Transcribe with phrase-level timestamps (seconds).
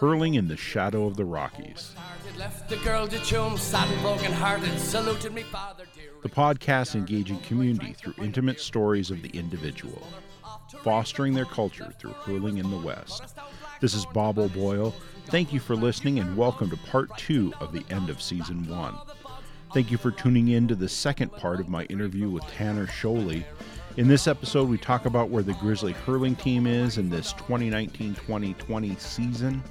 [0.00, 1.94] Hurling in the Shadow of the Rockies.
[6.22, 10.02] The podcast engaging community through intimate stories of the individual,
[10.82, 13.36] fostering their culture through hurling in the West.
[13.82, 14.94] This is Bob O'Boyle.
[15.26, 18.94] Thank you for listening and welcome to part two of the end of season one.
[19.74, 23.44] Thank you for tuning in to the second part of my interview with Tanner Sholey.
[23.98, 28.14] In this episode, we talk about where the Grizzly hurling team is in this 2019
[28.14, 29.62] 2020 season,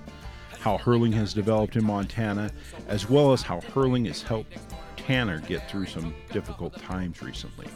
[0.59, 2.51] how hurling has developed in Montana,
[2.87, 4.57] as well as how hurling has helped
[4.97, 7.67] Tanner get through some difficult times recently.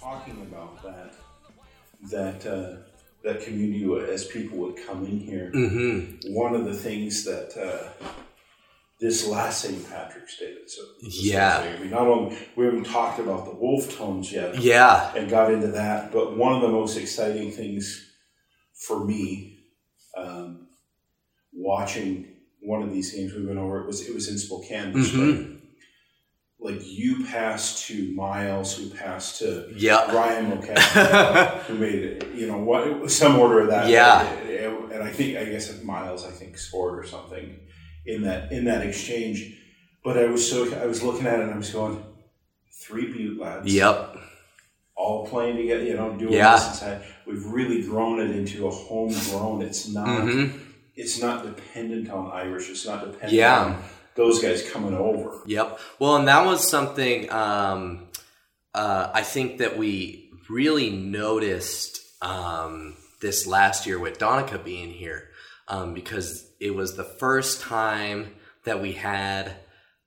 [0.00, 1.14] Talking about that,
[2.10, 2.76] that uh,
[3.22, 5.50] that community as people would come in here.
[5.54, 6.34] Mm-hmm.
[6.34, 8.06] One of the things that uh,
[9.00, 9.88] this last St.
[9.90, 14.58] Patrick's Day, so yeah, we not only we haven't talked about the Wolfe Tones yet,
[14.58, 18.13] yeah, and got into that, but one of the most exciting things
[18.86, 19.58] for me,
[20.16, 20.68] um,
[21.52, 22.28] watching
[22.60, 25.54] one of these games we went over, it was it was in Spokane this mm-hmm
[26.64, 30.10] like you passed to Miles, who passed to yeah.
[30.10, 33.88] Ryan McCaffrey, who made it, you know, what some order of that.
[33.88, 34.26] Yeah.
[34.90, 37.60] And I think, I guess Miles, I think scored or something
[38.06, 39.60] in that, in that exchange.
[40.02, 42.02] But I was so, I was looking at it and I was going,
[42.72, 43.72] three butte lads.
[43.72, 44.16] Yep.
[44.96, 46.56] All playing together, you know, doing yeah.
[46.56, 46.84] this.
[47.26, 49.62] We've really grown it into a homegrown.
[49.62, 50.56] It's not, mm-hmm.
[50.94, 52.70] it's not dependent on Irish.
[52.70, 53.64] It's not dependent yeah.
[53.64, 53.82] on
[54.14, 55.40] those guys coming over.
[55.46, 55.80] Yep.
[55.98, 58.06] Well, and that was something um,
[58.74, 65.30] uh, I think that we really noticed um, this last year with Donica being here
[65.68, 68.34] um, because it was the first time
[68.64, 69.56] that we had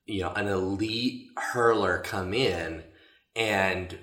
[0.06, 2.82] you know an elite hurler come in
[3.36, 3.96] and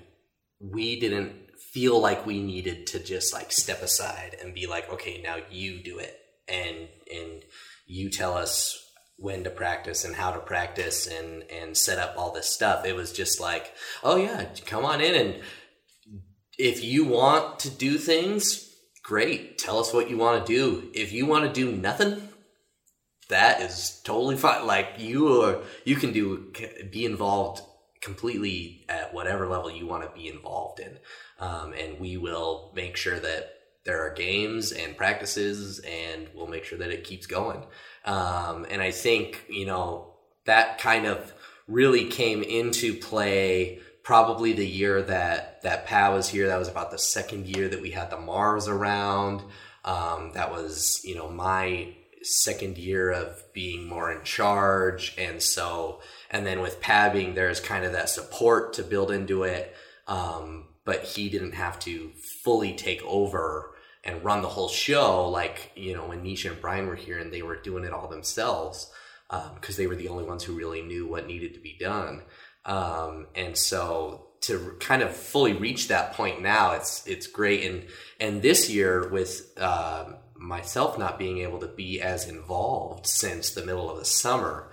[0.60, 1.32] we didn't
[1.72, 5.82] feel like we needed to just like step aside and be like okay now you
[5.82, 6.16] do it
[6.48, 7.42] and and
[7.86, 8.82] you tell us
[9.18, 12.84] when to practice and how to practice and and set up all this stuff.
[12.84, 13.72] It was just like,
[14.02, 15.42] oh yeah, come on in and
[16.58, 19.58] if you want to do things, great.
[19.58, 20.90] Tell us what you want to do.
[20.94, 22.28] If you want to do nothing,
[23.28, 24.66] that is totally fine.
[24.66, 26.52] Like you are, you can do
[26.90, 27.62] be involved
[28.06, 30.94] completely at whatever level you want to be involved in,
[31.38, 33.42] um, and we will make sure that
[33.84, 37.62] there are games and practices, and we'll make sure that it keeps going.
[38.04, 41.32] Um, and I think, you know, that kind of
[41.68, 46.46] really came into play probably the year that, that Pat was here.
[46.46, 49.42] That was about the second year that we had the Mars around.
[49.84, 55.14] Um, that was, you know, my second year of being more in charge.
[55.16, 56.00] And so,
[56.30, 59.74] and then with Pat being there's kind of that support to build into it.
[60.06, 63.74] Um, but he didn't have to fully take over
[64.06, 67.30] and run the whole show like you know when Nisha and Brian were here and
[67.32, 68.90] they were doing it all themselves
[69.28, 72.22] because um, they were the only ones who really knew what needed to be done
[72.64, 77.84] um, and so to kind of fully reach that point now it's it's great and
[78.20, 80.04] and this year with uh,
[80.36, 84.70] myself not being able to be as involved since the middle of the summer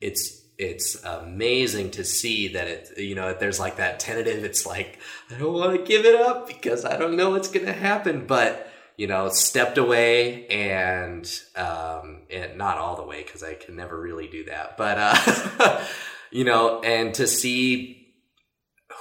[0.00, 4.98] it's it's amazing to see that it you know there's like that tentative it's like
[5.30, 8.26] i don't want to give it up because i don't know what's going to happen
[8.26, 13.76] but you know, stepped away and, um, and not all the way because I can
[13.76, 15.84] never really do that, but, uh,
[16.30, 18.14] you know, and to see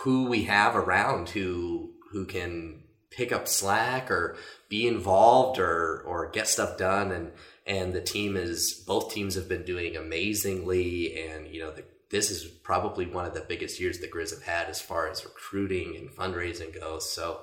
[0.02, 4.36] who we have around who, who can pick up slack or
[4.70, 7.12] be involved or, or get stuff done.
[7.12, 7.32] And,
[7.66, 11.20] and the team is, both teams have been doing amazingly.
[11.20, 14.44] And, you know, the, this is probably one of the biggest years the Grizz have
[14.44, 17.10] had as far as recruiting and fundraising goes.
[17.12, 17.42] So,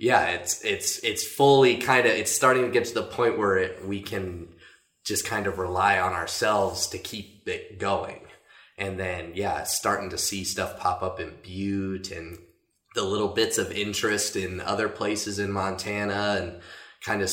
[0.00, 3.58] yeah, it's it's it's fully kind of it's starting to get to the point where
[3.58, 4.48] it, we can
[5.04, 8.22] just kind of rely on ourselves to keep it going.
[8.78, 12.38] And then yeah, starting to see stuff pop up in Butte and
[12.94, 16.60] the little bits of interest in other places in Montana and
[17.04, 17.28] kind of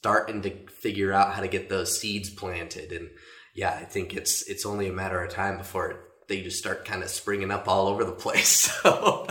[0.00, 3.10] starting to figure out how to get those seeds planted and
[3.54, 7.02] yeah, I think it's it's only a matter of time before they just start kind
[7.02, 8.70] of springing up all over the place.
[8.82, 9.26] So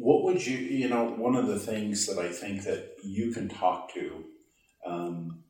[0.00, 3.50] what would you, you know, one of the things that I think that you can
[3.50, 4.24] talk to
[4.86, 5.44] um,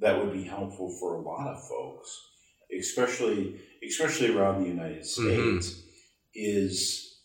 [0.00, 2.10] that would be helpful for a lot of folks,
[2.76, 5.60] especially especially around the United mm-hmm.
[5.60, 5.88] States, mm-hmm.
[6.34, 7.20] is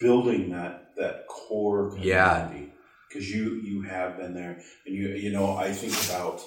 [0.00, 2.08] building that that core community.
[2.08, 2.71] Yeah.
[3.12, 6.40] Because you you have been there, and you you know I think about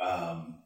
[0.00, 0.56] um,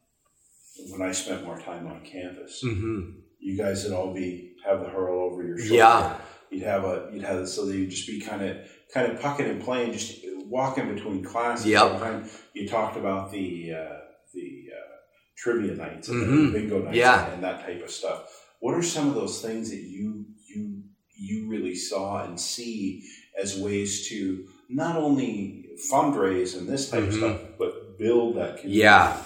[0.90, 2.62] when I spent more time on campus.
[2.64, 3.18] Mm-hmm.
[3.38, 5.74] You guys would all be have the hurl over your shoulder.
[5.74, 6.16] Yeah
[6.50, 8.56] you'd have a you'd have so that you'd just be kind of
[8.92, 11.66] kind of pucking and playing just walking between classes.
[11.66, 11.82] Yep.
[11.82, 13.98] all the time, you talked about the uh,
[14.32, 14.94] the uh,
[15.36, 16.52] trivia nights and Mhm.
[16.52, 17.24] the bingo nights Yeah.
[17.24, 18.28] and, and that type of stuff.
[18.60, 20.82] What are some of those things that you you
[21.16, 23.02] you really saw and see
[23.40, 27.08] as ways to not only fundraise and this type Mhm.
[27.08, 28.80] of stuff, but build that community?
[28.80, 29.22] Yeah.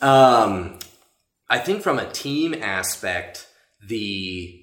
[0.00, 0.78] Um,
[1.48, 3.46] I think from a team aspect,
[3.86, 4.58] the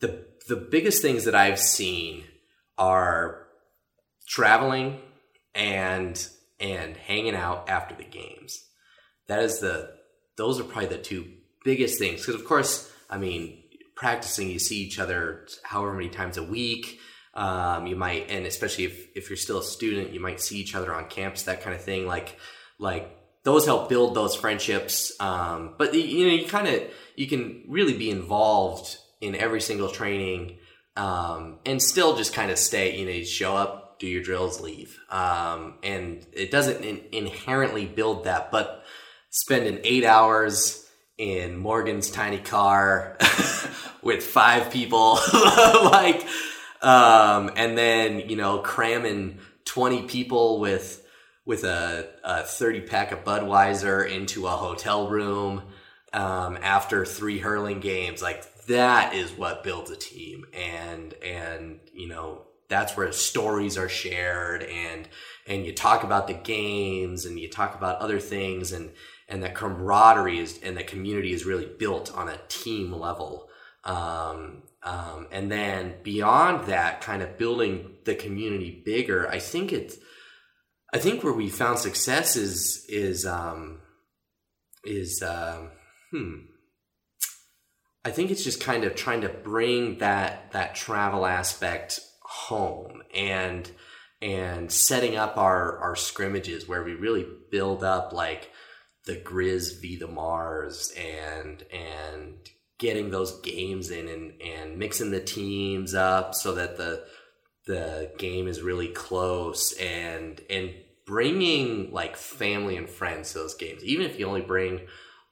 [0.00, 2.24] the the biggest things that I've seen
[2.78, 3.46] are
[4.28, 5.00] traveling
[5.54, 6.26] and
[6.60, 8.64] and hanging out after the games.
[9.26, 9.90] That is the
[10.36, 11.26] those are probably the two
[11.64, 13.62] biggest things because of course, I mean,
[13.96, 16.98] practicing you see each other however many times a week.
[17.38, 20.74] Um, you might, and especially if, if you're still a student, you might see each
[20.74, 22.04] other on campus, that kind of thing.
[22.04, 22.36] Like,
[22.80, 25.12] like those help build those friendships.
[25.20, 26.82] Um, but you- know, you kind of
[27.14, 30.58] you can really be involved in every single training,
[30.96, 32.98] um, and still just kind of stay.
[32.98, 37.86] You know, you show up, do your drills, leave, um, and it doesn't in- inherently
[37.86, 38.50] build that.
[38.50, 38.82] But
[39.30, 40.84] spending eight hours
[41.18, 43.16] in Morgan's tiny car
[44.02, 46.26] with five people, like,
[46.82, 51.04] um, and then you know cramming twenty people with
[51.48, 55.62] with a, a 30 pack of Budweiser into a hotel room
[56.12, 58.20] um, after three hurling games.
[58.20, 60.44] Like that is what builds a team.
[60.52, 65.08] And, and, you know, that's where stories are shared and,
[65.46, 68.90] and you talk about the games and you talk about other things and,
[69.26, 73.48] and that camaraderie is, and the community is really built on a team level.
[73.84, 79.96] Um, um, and then beyond that, kind of building the community bigger, I think it's,
[80.92, 83.80] I think where we found success is is um,
[84.84, 85.70] is um,
[86.10, 86.34] hmm.
[88.04, 93.70] I think it's just kind of trying to bring that that travel aspect home and
[94.22, 98.50] and setting up our our scrimmages where we really build up like
[99.04, 102.48] the Grizz v the Mars and and
[102.78, 107.04] getting those games in and and mixing the teams up so that the
[107.66, 110.74] the game is really close and and
[111.06, 113.82] bringing like family and friends to those games.
[113.84, 114.80] Even if you only bring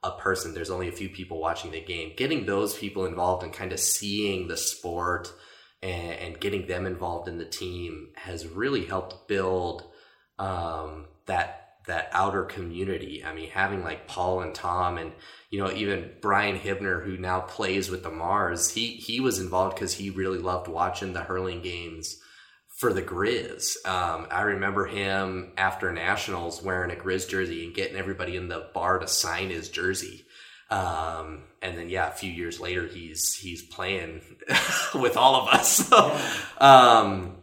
[0.03, 3.53] a person there's only a few people watching the game getting those people involved and
[3.53, 5.33] kind of seeing the sport
[5.83, 9.85] and, and getting them involved in the team has really helped build
[10.39, 13.25] um, that that outer community.
[13.25, 15.13] I mean, having like Paul and Tom, and
[15.51, 19.77] you know, even Brian Hibner, who now plays with the Mars, he he was involved
[19.77, 22.19] because he really loved watching the hurling games
[22.77, 23.87] for the Grizz.
[23.87, 28.69] Um, I remember him after nationals wearing a Grizz jersey and getting everybody in the
[28.75, 30.27] bar to sign his jersey.
[30.69, 34.21] Um, and then yeah, a few years later, he's he's playing
[34.95, 35.89] with all of us.
[35.89, 36.19] So,
[36.59, 37.37] um,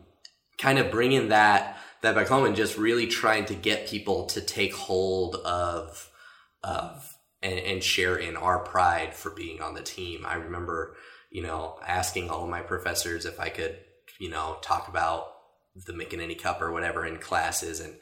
[0.57, 1.72] kind of bringing that
[2.03, 6.09] that back home and just really trying to get people to take hold of
[6.63, 7.09] of
[7.41, 10.25] and, and share in our pride for being on the team.
[10.25, 10.95] I remember,
[11.31, 13.77] you know, asking all of my professors if I could,
[14.19, 15.27] you know, talk about
[15.75, 17.95] the McEnany Cup or whatever in classes and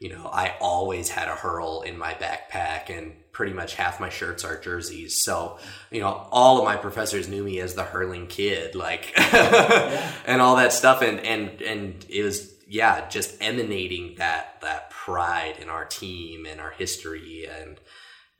[0.00, 4.08] you know, I always had a hurl in my backpack and pretty much half my
[4.08, 5.24] shirts are jerseys.
[5.24, 5.58] So,
[5.90, 10.54] you know, all of my professors knew me as the hurling kid, like, and all
[10.54, 11.02] that stuff.
[11.02, 16.60] And, and, and it was, yeah, just emanating that, that pride in our team and
[16.60, 17.80] our history and,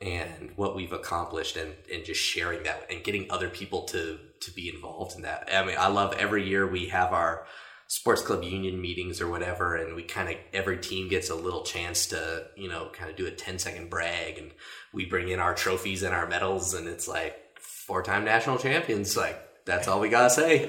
[0.01, 4.53] and what we've accomplished and, and just sharing that and getting other people to, to
[4.53, 5.49] be involved in that.
[5.53, 7.47] I mean, I love every year we have our,
[7.89, 11.63] sports club union meetings or whatever and we kind of every team gets a little
[11.63, 14.51] chance to you know kind of do a 10 second brag and
[14.93, 19.17] we bring in our trophies and our medals and it's like four time national champions
[19.17, 20.67] like that's all we gotta say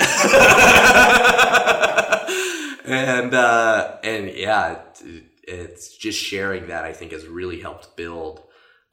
[2.90, 8.42] and uh and yeah it, it's just sharing that i think has really helped build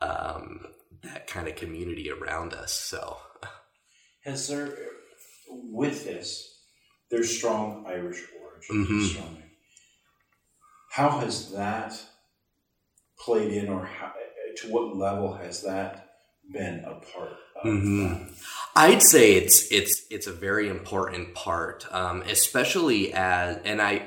[0.01, 0.67] um
[1.03, 3.17] that kind of community around us so
[4.25, 4.77] Has there,
[5.49, 6.59] with this,
[7.11, 8.87] there's strong Irish origin.
[8.87, 9.09] Mhm.
[9.09, 9.43] Strong.
[10.91, 11.93] How has that
[13.25, 14.13] played in, or how,
[14.57, 16.17] to what level has that
[16.53, 18.33] been a part Mhm.
[18.75, 24.03] I'd say it's it's it's a very important part, um, especially as and I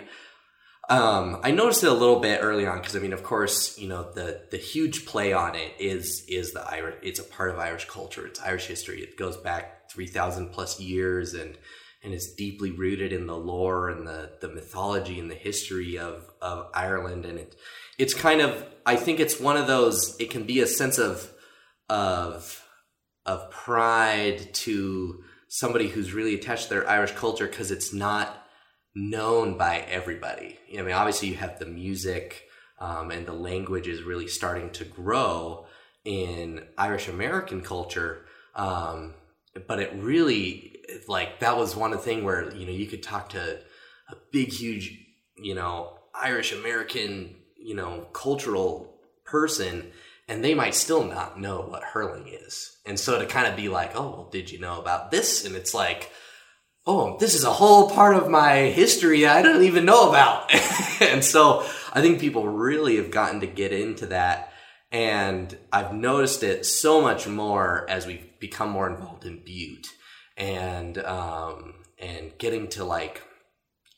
[0.89, 3.87] um, I noticed it a little bit early on because I mean, of course, you
[3.87, 6.95] know the the huge play on it is is the Irish.
[7.03, 8.25] It's a part of Irish culture.
[8.25, 9.01] It's Irish history.
[9.01, 11.57] It goes back three thousand plus years and
[12.03, 16.29] and is deeply rooted in the lore and the the mythology and the history of
[16.41, 17.25] of Ireland.
[17.25, 17.55] And it
[17.97, 20.15] it's kind of I think it's one of those.
[20.19, 21.31] It can be a sense of
[21.89, 22.63] of
[23.25, 28.45] of pride to somebody who's really attached to their Irish culture because it's not
[28.95, 30.57] known by everybody.
[30.77, 32.43] I mean, obviously you have the music
[32.79, 35.65] um, and the language is really starting to grow
[36.05, 38.25] in Irish American culture.
[38.55, 39.13] Um,
[39.67, 43.59] but it really like that was one thing where you know you could talk to
[44.09, 44.97] a big huge
[45.37, 48.95] you know Irish American you know cultural
[49.25, 49.91] person
[50.29, 52.77] and they might still not know what hurling is.
[52.85, 55.43] And so to kind of be like, oh, well, did you know about this?
[55.43, 56.11] And it's like,
[56.85, 60.53] oh, this is a whole part of my history I don't even know about.
[61.01, 64.53] and so I think people really have gotten to get into that.
[64.91, 69.87] And I've noticed it so much more as we've become more involved in Butte
[70.37, 73.23] and, um, and getting to like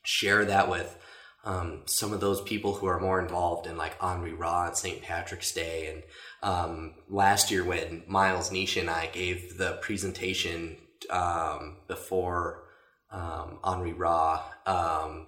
[0.04, 0.98] share that with
[1.44, 5.02] um, some of those people who are more involved in like Rí Rá and St.
[5.02, 5.88] Patrick's Day.
[5.92, 6.04] And
[6.44, 10.78] um, last year when Miles Nisha and I gave the presentation
[11.10, 12.64] um, before
[13.12, 15.28] um, Rí Rá um,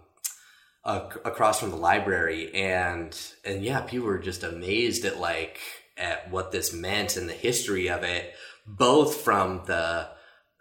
[0.86, 5.60] across from the library, and and yeah, people were just amazed at like
[5.98, 8.34] at what this meant and the history of it,
[8.66, 10.10] both from the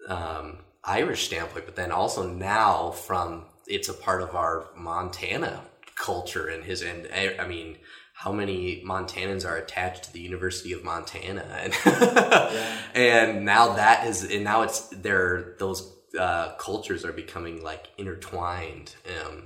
[0.08, 5.62] um, Irish standpoint, but then also now from it's a part of our Montana
[5.94, 7.78] culture and his and I mean
[8.12, 12.78] how many Montanans are attached to the University of Montana and yeah.
[12.94, 18.94] and now that is and now it's there those uh, cultures are becoming like intertwined
[19.24, 19.44] um,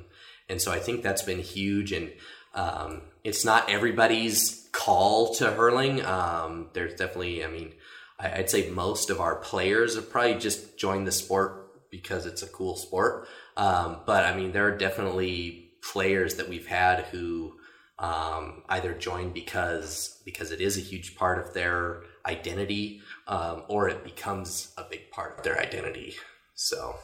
[0.49, 2.13] and so I think that's been huge and
[2.55, 7.75] um, it's not everybody's call to hurling um, there's definitely I mean
[8.19, 12.43] I, I'd say most of our players have probably just joined the sport because it's
[12.43, 17.55] a cool sport um, but I mean, there are definitely players that we've had who
[17.99, 23.89] um, either join because because it is a huge part of their identity, um, or
[23.89, 26.15] it becomes a big part of their identity.
[26.55, 26.97] So,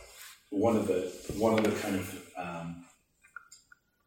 [0.51, 2.85] one of the one of the kind of um,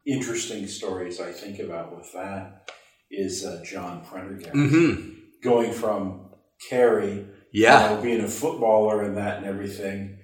[0.06, 2.70] interesting stories I think about with that
[3.10, 5.10] is uh, John Prendergast mm-hmm.
[5.42, 6.30] going from
[6.68, 10.15] Kerry, yeah, you know, being a footballer and that and everything,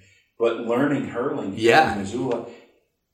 [0.43, 1.93] but learning hurling yeah.
[1.93, 2.47] in Missoula,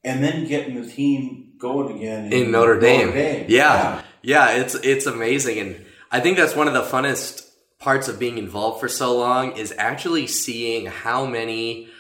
[0.03, 3.09] and then getting the team going again in, in Notre, Dame.
[3.09, 3.45] Notre Dame.
[3.51, 3.75] Yeah.
[3.75, 7.47] yeah, yeah, it's it's amazing, and I think that's one of the funnest
[7.79, 11.91] parts of being involved for so long is actually seeing how many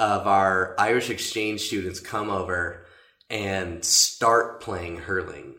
[0.00, 2.84] of our Irish exchange students come over
[3.30, 5.54] and start playing hurling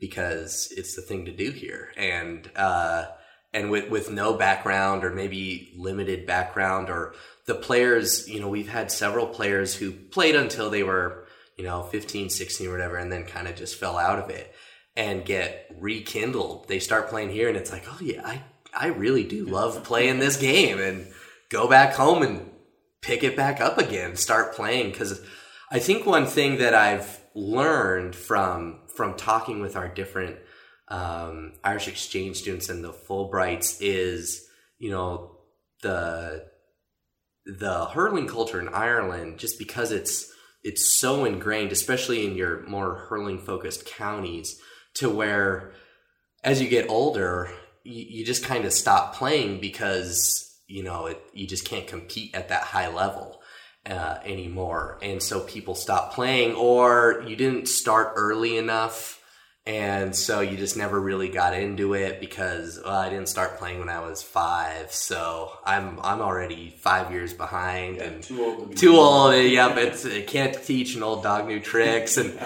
[0.00, 3.04] because it's the thing to do here, and uh,
[3.52, 7.12] and with with no background or maybe limited background or
[7.46, 11.82] the players, you know, we've had several players who played until they were, you know,
[11.82, 14.54] 15, 16 whatever, and then kind of just fell out of it
[14.96, 16.68] and get rekindled.
[16.68, 18.42] They start playing here and it's like, oh yeah, I,
[18.74, 21.06] I really do love playing this game and
[21.50, 22.50] go back home and
[23.02, 24.92] pick it back up again, start playing.
[24.92, 25.20] Cause
[25.70, 30.36] I think one thing that I've learned from, from talking with our different,
[30.88, 34.46] um, Irish exchange students and the Fulbrights is,
[34.78, 35.38] you know,
[35.82, 36.46] the,
[37.46, 40.32] the hurling culture in Ireland, just because it's
[40.62, 44.58] it's so ingrained, especially in your more hurling focused counties,
[44.94, 45.72] to where
[46.42, 47.50] as you get older,
[47.82, 52.34] you, you just kind of stop playing because you know it, you just can't compete
[52.34, 53.40] at that high level
[53.86, 59.20] uh, anymore, and so people stop playing, or you didn't start early enough
[59.66, 63.78] and so you just never really got into it because well, I didn't start playing
[63.78, 68.76] when I was five, so I'm I'm already five years behind yeah, and too old.
[68.76, 69.34] too old.
[69.34, 72.38] Yep, it's it can't teach an old dog new tricks, and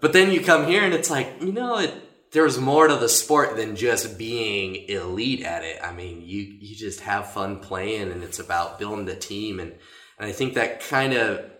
[0.00, 1.94] but then you come here and it's like you know it.
[2.32, 5.80] There's more to the sport than just being elite at it.
[5.82, 9.72] I mean, you you just have fun playing, and it's about building the team, and
[10.18, 11.50] and I think that kind of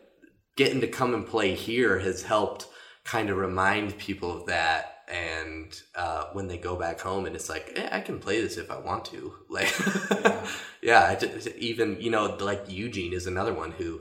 [0.57, 2.67] getting to come and play here has helped
[3.13, 7.51] kind of remind people of that and uh, when they go back home and it's
[7.51, 9.35] like eh, i can play this if i want to.
[9.51, 9.71] Like
[10.19, 10.47] yeah,
[10.81, 14.01] yeah just, even you know like eugene is another one who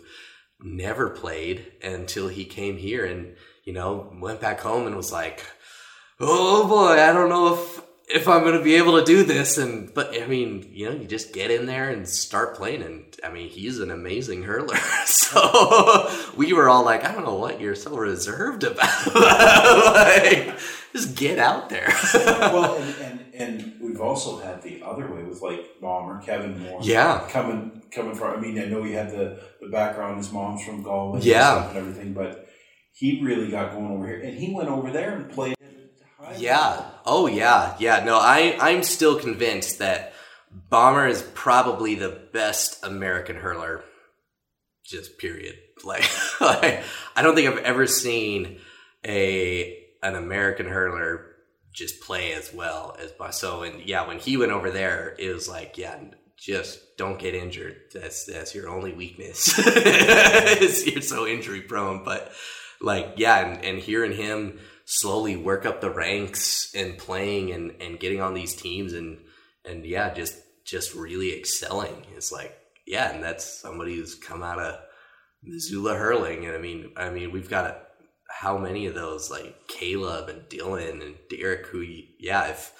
[0.62, 5.46] never played until he came here and you know went back home and was like
[6.22, 7.82] oh boy i don't know if
[8.13, 9.58] if I'm going to be able to do this.
[9.58, 12.82] And, but I mean, you know, you just get in there and start playing.
[12.84, 14.75] And I mean, he's an amazing hurler.
[15.06, 19.15] so we were all like, I don't know what you're so reserved about.
[19.15, 20.58] like,
[20.94, 21.94] just get out there.
[22.13, 26.80] well, and, and, and, we've also had the other way with like Bomber, Kevin Moore.
[26.82, 27.27] Yeah.
[27.30, 30.84] Coming, coming from, I mean, I know he had the, the background, his mom's from
[30.84, 31.22] Galway.
[31.22, 31.62] Yeah.
[31.62, 32.48] And, and everything, but
[32.94, 34.22] he really got going over here.
[34.22, 35.56] And he went over there and played
[36.38, 36.86] yeah.
[37.06, 37.75] Oh yeah.
[37.80, 38.04] Yeah.
[38.04, 40.13] No, I I'm still convinced that
[40.70, 43.84] Bomber is probably the best American hurler
[44.86, 45.56] just period.
[45.84, 46.10] Like,
[46.42, 46.84] like
[47.16, 48.60] I don't think I've ever seen
[49.06, 51.28] a an American hurler
[51.74, 55.48] just play as well as so and yeah when he went over there it was
[55.48, 55.98] like yeah
[56.38, 59.58] just don't get injured that's that's your only weakness
[60.86, 62.32] you're so injury prone but
[62.82, 64.60] like yeah and, and hearing him
[64.94, 69.20] slowly work up the ranks and playing and and getting on these teams and
[69.64, 72.06] and yeah just just really excelling.
[72.16, 74.80] It's like yeah and that's somebody who's come out of
[75.44, 76.46] Missoula hurling.
[76.46, 77.78] And I mean I mean we've got a
[78.30, 81.86] how many of those like Caleb and Dylan and Derek who
[82.20, 82.74] yeah if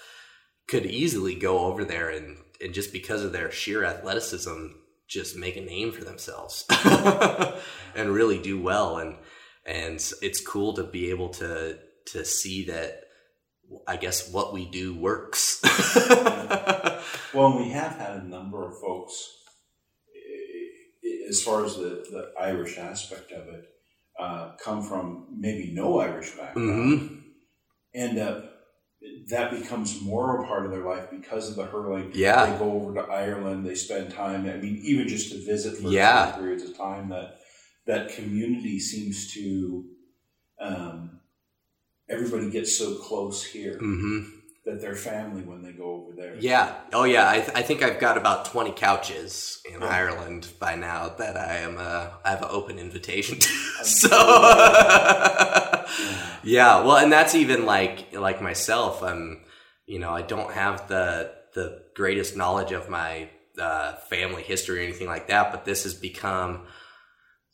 [0.68, 4.68] could easily go over there and and just because of their sheer athleticism
[5.08, 6.66] just make a name for themselves
[7.96, 8.98] and really do well.
[8.98, 9.16] And
[9.66, 11.78] and it's cool to be able to
[12.08, 13.02] to see that
[13.88, 15.62] I guess what we do works.
[17.34, 19.14] well, we have had a number of folks,
[21.30, 23.66] as far as the, the Irish aspect of it,
[24.20, 27.16] uh, come from maybe no Irish background, mm-hmm.
[27.96, 28.52] end up
[29.30, 32.12] that becomes more a part of their life because of the hurling.
[32.14, 34.48] Yeah, they go over to Ireland, they spend time.
[34.48, 36.34] I mean, even just to visit for yeah.
[36.34, 37.10] periods of time.
[37.10, 37.38] That
[37.88, 39.86] that community seems to.
[40.60, 41.01] Um,
[42.12, 43.76] everybody gets so close here.
[43.76, 46.36] Mm-hmm that they're family when they go over there.
[46.40, 46.76] Yeah.
[46.94, 47.28] Oh, yeah.
[47.30, 49.88] I, th- I think I've got about twenty couches in yeah.
[49.88, 51.78] Ireland by now that I am.
[51.80, 53.48] Uh, I have an open invitation to.
[53.84, 54.10] so.
[54.10, 55.88] yeah.
[56.44, 56.84] yeah.
[56.84, 59.02] Well, and that's even like like myself.
[59.04, 59.44] I'm.
[59.88, 64.84] You know, I don't have the the greatest knowledge of my uh, family history or
[64.84, 66.62] anything like that, but this has become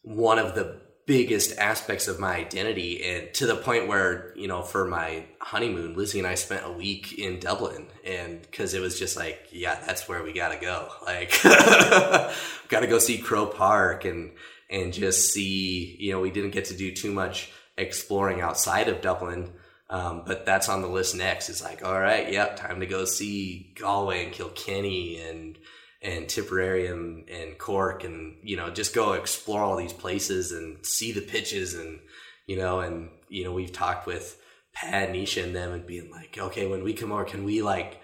[0.04, 4.62] one of the biggest aspects of my identity and to the point where you know
[4.62, 9.00] for my honeymoon lizzie and i spent a week in dublin and because it was
[9.00, 10.90] just like yeah that's where we gotta go.
[11.06, 11.32] Like
[12.68, 14.32] gotta go see Croke Park and
[14.70, 19.00] and just see you know we didn't get to do too much exploring outside of
[19.00, 19.54] dublin
[19.90, 21.48] um, but that's on the list next.
[21.48, 25.58] It's like all right yep time to go see galway and kilkenny and
[26.02, 30.86] and Tipperary and, and Cork and, you know, just go explore all these places and
[30.86, 32.00] see the pitches and,
[32.46, 34.40] you know, and, you know, we've talked with
[34.74, 38.00] Pat, Nisha and them and being like, okay, when we come over, can we like,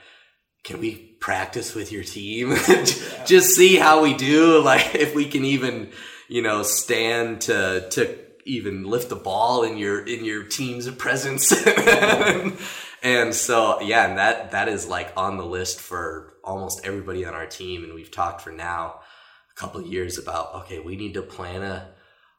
[0.63, 2.49] can we practice with your team?
[3.25, 4.61] just see how we do.
[4.61, 5.91] Like if we can even,
[6.27, 11.51] you know, stand to, to even lift the ball in your, in your team's presence.
[13.03, 17.33] and so, yeah, and that, that is like on the list for, almost everybody on
[17.33, 18.99] our team, and we've talked for now
[19.51, 21.89] a couple of years about okay, we need to plan a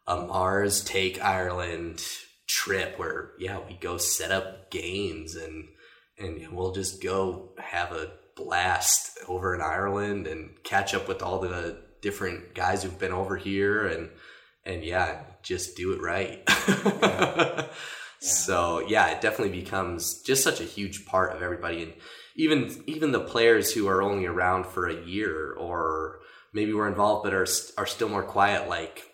[0.06, 2.04] a Mars take Ireland
[2.46, 5.68] trip where yeah we go set up games and
[6.18, 11.40] and we'll just go have a blast over in Ireland and catch up with all
[11.40, 14.10] the different guys who've been over here and
[14.64, 17.66] and yeah just do it right yeah.
[18.24, 21.82] So yeah it definitely becomes just such a huge part of everybody.
[21.82, 21.92] And
[22.36, 26.20] even even the players who are only around for a year or
[26.52, 29.10] maybe were involved but are are still more quiet like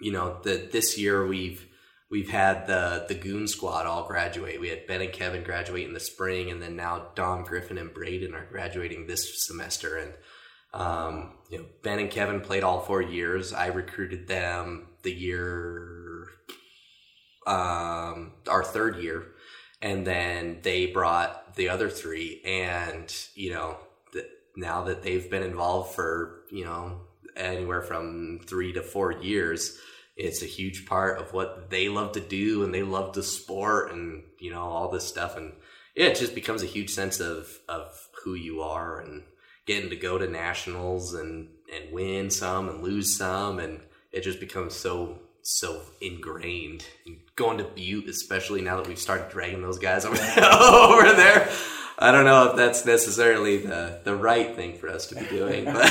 [0.00, 1.66] you know that this year we've
[2.10, 4.60] we've had the the goon squad all graduate.
[4.60, 7.94] We had ben and kevin graduate in the spring and then now dom griffin and
[7.94, 9.96] braden are graduating this semester.
[9.96, 10.12] And
[10.72, 13.52] um, you know ben and kevin played all four years.
[13.52, 15.93] I recruited them the year
[17.46, 19.26] um, our third year
[19.82, 23.76] and then they brought the other three and you know
[24.12, 24.26] th-
[24.56, 27.00] now that they've been involved for you know
[27.36, 29.78] anywhere from three to four years
[30.16, 33.92] it's a huge part of what they love to do and they love the sport
[33.92, 35.52] and you know all this stuff and
[35.94, 39.22] yeah, it just becomes a huge sense of of who you are and
[39.66, 43.80] getting to go to nationals and and win some and lose some and
[44.12, 46.84] it just becomes so so ingrained.
[47.36, 51.50] Going to Butte, especially now that we've started dragging those guys over, over there.
[51.98, 55.64] I don't know if that's necessarily the, the right thing for us to be doing,
[55.72, 55.84] but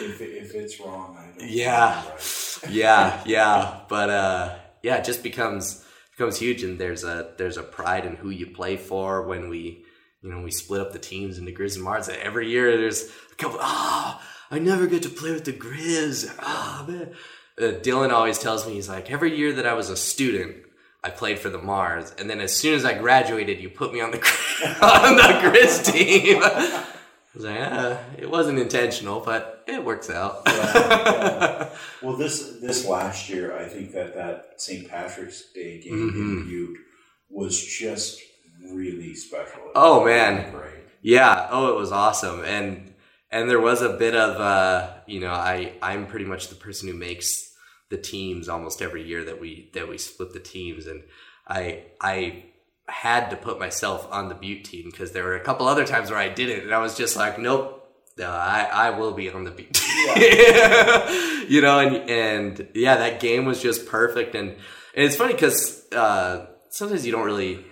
[0.00, 2.64] if, if it's wrong, I don't yeah, right.
[2.70, 7.62] yeah, yeah, but uh, yeah, it just becomes becomes huge, and there's a there's a
[7.62, 9.84] pride in who you play for when we
[10.22, 12.08] you know we split up the teams into Grizz and Mars.
[12.08, 13.58] Every year there's a couple.
[13.60, 16.34] Ah, oh, I never get to play with the Grizz.
[16.40, 17.14] Ah, oh, man
[17.58, 20.56] Dylan always tells me he's like every year that I was a student,
[21.02, 24.00] I played for the Mars, and then as soon as I graduated, you put me
[24.00, 24.18] on the
[24.82, 26.42] on the Grizz team.
[26.42, 26.84] I
[27.34, 30.42] was like, ah, it wasn't intentional, but it works out.
[30.46, 31.68] yeah, yeah.
[32.02, 34.88] Well, this this last year, I think that that St.
[34.88, 36.18] Patrick's Day game mm-hmm.
[36.18, 36.78] in Butte
[37.30, 38.20] was just
[38.72, 39.60] really special.
[39.74, 40.74] oh man, great.
[41.02, 41.48] Yeah.
[41.50, 42.94] Oh, it was awesome, and
[43.30, 46.88] and there was a bit of uh, you know I I'm pretty much the person
[46.88, 47.47] who makes
[47.90, 51.02] the teams almost every year that we that we split the teams, and
[51.46, 52.44] I I
[52.88, 56.10] had to put myself on the Butte team because there were a couple other times
[56.10, 57.74] where I didn't, and I was just like, nope.
[58.16, 59.80] No, I, I will be on the Butte.
[59.96, 61.42] Yeah.
[61.48, 64.58] you know, and and yeah, that game was just perfect, and, and
[65.06, 67.64] it's funny because uh, sometimes you don't really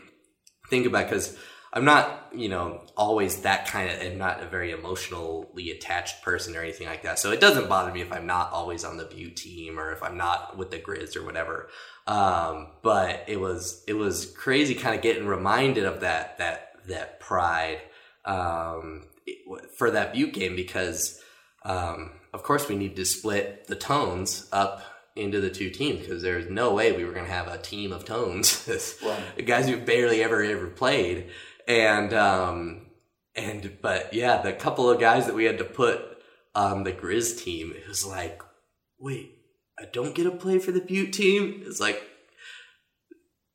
[0.71, 1.37] think about because
[1.73, 6.57] I'm not, you know, always that kind of, and not a very emotionally attached person
[6.57, 7.19] or anything like that.
[7.19, 10.03] So it doesn't bother me if I'm not always on the Butte team or if
[10.03, 11.69] I'm not with the Grizz or whatever.
[12.07, 17.21] Um, but it was it was crazy, kind of getting reminded of that that that
[17.21, 17.81] pride
[18.25, 19.07] um,
[19.77, 21.21] for that Butte game because,
[21.65, 24.83] um, of course, we need to split the tones up
[25.17, 27.93] into the two teams because there's no way we were going to have a team
[27.93, 29.47] of tones, right.
[29.47, 31.31] guys who barely ever ever played
[31.67, 32.87] and um,
[33.35, 36.01] and but yeah, the couple of guys that we had to put
[36.55, 38.41] on the Grizz team, it was like,
[38.99, 39.39] wait,
[39.79, 41.63] I don't get to play for the Butte team.
[41.67, 42.03] It's like,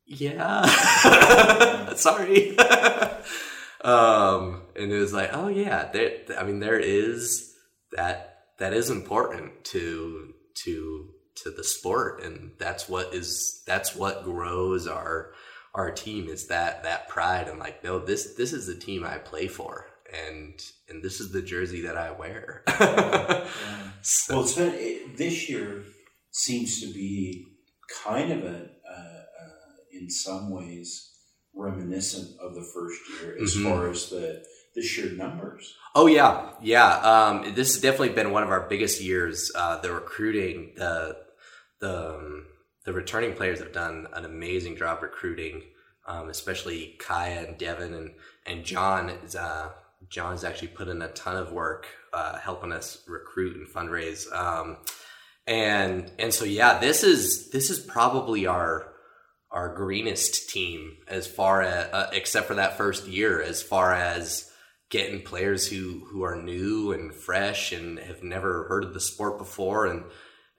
[0.06, 0.64] yeah,
[1.94, 2.56] sorry.
[3.80, 6.12] um, and it was like, oh yeah, there.
[6.38, 7.54] I mean, there is
[7.92, 8.28] that.
[8.58, 14.86] That is important to to to the sport, and that's what is that's what grows
[14.86, 15.32] our
[15.74, 19.18] our team is that that pride and like no this this is the team I
[19.18, 22.62] play for and and this is the jersey that I wear.
[22.68, 23.46] yeah.
[24.02, 24.34] so.
[24.34, 25.84] Well, it's been it, this year
[26.30, 27.46] seems to be
[28.04, 31.10] kind of a uh, uh, in some ways
[31.54, 33.68] reminiscent of the first year as mm-hmm.
[33.68, 35.74] far as the the sheer numbers.
[35.94, 36.96] Oh yeah, yeah.
[36.96, 39.50] Um, this has definitely been one of our biggest years.
[39.54, 41.16] Uh, the recruiting, the
[41.80, 42.46] the um,
[42.84, 45.62] the returning players have done an amazing job recruiting,
[46.06, 48.10] um, especially Kaya and Devin and
[48.46, 49.10] and John.
[49.10, 49.70] Is, uh,
[50.08, 54.30] John's actually put in a ton of work uh, helping us recruit and fundraise.
[54.32, 54.78] Um,
[55.46, 58.92] and and so yeah, this is this is probably our
[59.50, 64.50] our greenest team as far as uh, except for that first year, as far as
[64.90, 69.38] getting players who who are new and fresh and have never heard of the sport
[69.38, 70.04] before and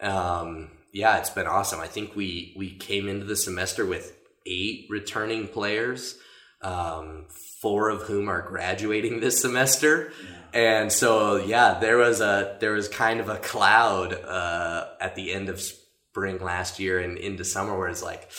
[0.02, 1.80] um, yeah, it's been awesome.
[1.80, 6.18] I think we we came into the semester with eight returning players,
[6.62, 7.26] um,
[7.62, 10.14] four of whom are graduating this semester.
[10.24, 10.30] Yeah.
[10.54, 15.34] And so, yeah, there was a there was kind of a cloud uh, at the
[15.34, 18.30] end of spring last year and into summer where it's like,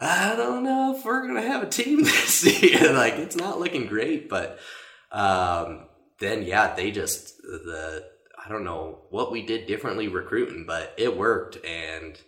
[0.00, 2.92] I don't know if we're gonna have a team this year.
[2.94, 4.58] like, it's not looking great, but
[5.12, 5.88] um,
[6.20, 8.08] then yeah, they just the
[8.48, 11.62] I don't know what we did differently recruiting, but it worked.
[11.66, 12.18] And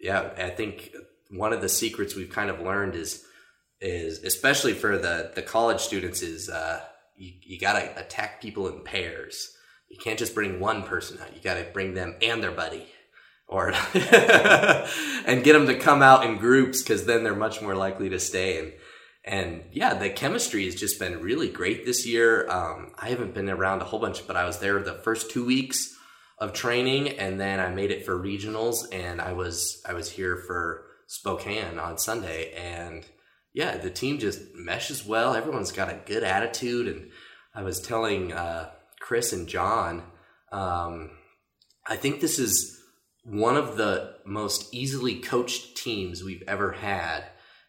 [0.00, 0.92] yeah, I think
[1.30, 3.24] one of the secrets we've kind of learned is
[3.80, 6.80] is especially for the the college students is uh,
[7.16, 9.56] you, you got to attack people in pairs.
[9.88, 11.34] You can't just bring one person out.
[11.36, 12.86] You got to bring them and their buddy,
[13.46, 18.08] or and get them to come out in groups because then they're much more likely
[18.08, 18.58] to stay.
[18.58, 18.72] And
[19.24, 22.48] and yeah, the chemistry has just been really great this year.
[22.48, 25.44] Um, I haven't been around a whole bunch, but I was there the first two
[25.44, 25.94] weeks
[26.38, 30.42] of training, and then I made it for regionals, and I was I was here
[30.46, 33.04] for Spokane on Sunday, and
[33.52, 35.34] yeah, the team just meshes well.
[35.34, 37.10] Everyone's got a good attitude, and
[37.54, 40.02] I was telling uh, Chris and John,
[40.50, 41.10] um,
[41.86, 42.80] I think this is
[43.24, 47.24] one of the most easily coached teams we've ever had,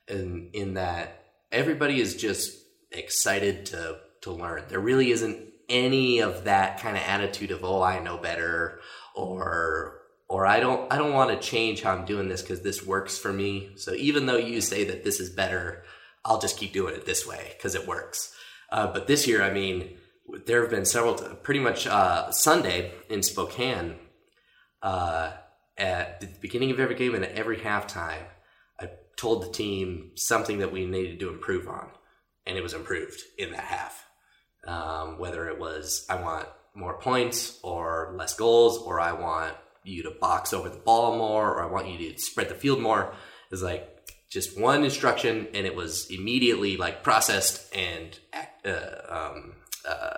[0.07, 1.20] in in that
[1.51, 4.63] everybody is just excited to to learn.
[4.67, 8.79] There really isn't any of that kind of attitude of oh I know better
[9.15, 12.85] or or I don't I don't want to change how I'm doing this because this
[12.85, 13.71] works for me.
[13.75, 15.83] So even though you say that this is better,
[16.23, 18.33] I'll just keep doing it this way because it works.
[18.69, 19.97] Uh, but this year, I mean,
[20.45, 23.95] there have been several, pretty much uh, Sunday in Spokane.
[24.81, 25.33] Uh,
[25.77, 28.23] at the beginning of every game and at every halftime,
[29.15, 31.89] told the team something that we needed to improve on,
[32.45, 34.05] and it was improved in that half.
[34.67, 40.03] Um, whether it was I want more points or less goals, or I want you
[40.03, 43.13] to box over the ball more, or I want you to spread the field more,
[43.51, 43.87] is like
[44.29, 48.17] just one instruction, and it was immediately like processed and
[48.65, 49.53] uh, um,
[49.87, 50.17] uh,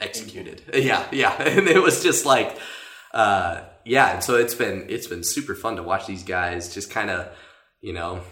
[0.00, 0.62] executed.
[0.74, 2.58] Yeah, yeah, and it was just like.
[3.14, 6.90] Uh, yeah, and so it's been it's been super fun to watch these guys just
[6.90, 7.28] kind of
[7.80, 8.22] you know,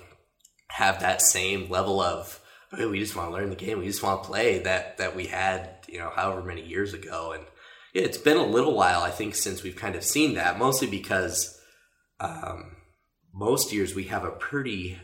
[0.69, 2.41] have that same level of
[2.73, 5.27] we just want to learn the game, we just want to play that that we
[5.27, 7.33] had, you know, however many years ago.
[7.33, 7.45] And
[7.95, 10.89] yeah, it's been a little while, I think, since we've kind of seen that, mostly
[10.89, 11.59] because
[12.21, 12.77] um,
[13.33, 14.99] most years we have a pretty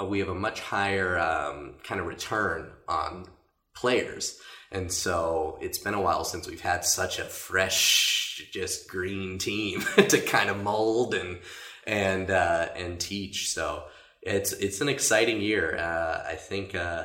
[0.00, 3.26] uh, we have a much higher um, kind of return on
[3.74, 4.38] players.
[4.70, 9.80] And so it's been a while since we've had such a fresh, just green team
[9.96, 11.38] to kind of mold and
[11.86, 13.50] and uh, and teach.
[13.50, 13.84] So
[14.22, 15.76] it's it's an exciting year.
[15.76, 17.04] Uh, I think uh,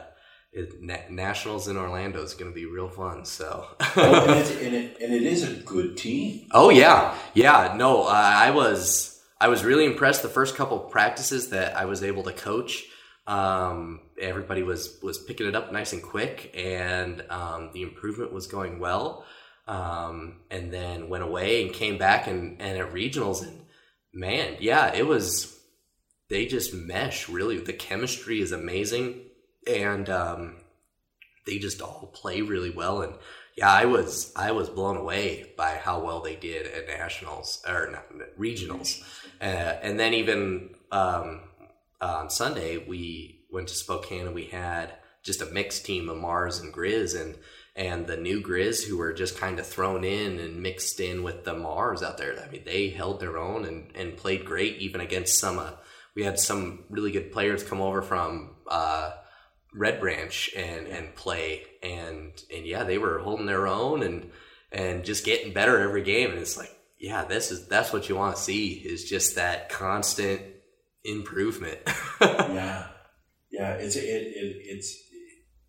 [0.52, 3.26] it, na- nationals in Orlando is going to be real fun.
[3.26, 6.48] So oh, and, and, it, and it is a good team.
[6.52, 7.74] Oh yeah, yeah.
[7.76, 12.04] No, uh, I was I was really impressed the first couple practices that I was
[12.04, 12.86] able to coach.
[13.26, 18.48] Um, everybody was was picking it up nice and quick, and um, the improvement was
[18.48, 19.26] going well.
[19.68, 23.66] Um, and then went away and came back and, and at regionals and
[24.14, 25.54] man, yeah, it was.
[26.30, 27.58] They just mesh really.
[27.60, 29.22] The chemistry is amazing,
[29.66, 30.56] and um,
[31.46, 33.02] they just all play really well.
[33.02, 33.14] And
[33.56, 37.90] yeah, I was I was blown away by how well they did at nationals or
[37.92, 38.06] not,
[38.38, 39.02] regionals,
[39.42, 39.44] uh,
[39.82, 41.42] and then even um,
[42.02, 44.94] on Sunday we went to Spokane and we had
[45.24, 47.36] just a mixed team of Mars and Grizz and
[47.78, 51.46] and the new Grizz who were just kind of thrown in and mixed in with
[51.46, 52.36] the Mars out there.
[52.44, 55.60] I mean, they held their own and, and played great even against some.
[55.60, 55.72] Uh,
[56.16, 59.12] we had some really good players come over from uh,
[59.74, 64.32] Red Branch and and play and and yeah, they were holding their own and
[64.72, 66.32] and just getting better every game.
[66.32, 69.70] And it's like, yeah, this is that's what you want to see is just that
[69.70, 70.42] constant
[71.04, 71.78] improvement.
[72.22, 72.88] yeah,
[73.52, 73.74] yeah.
[73.74, 74.98] It's it, it it's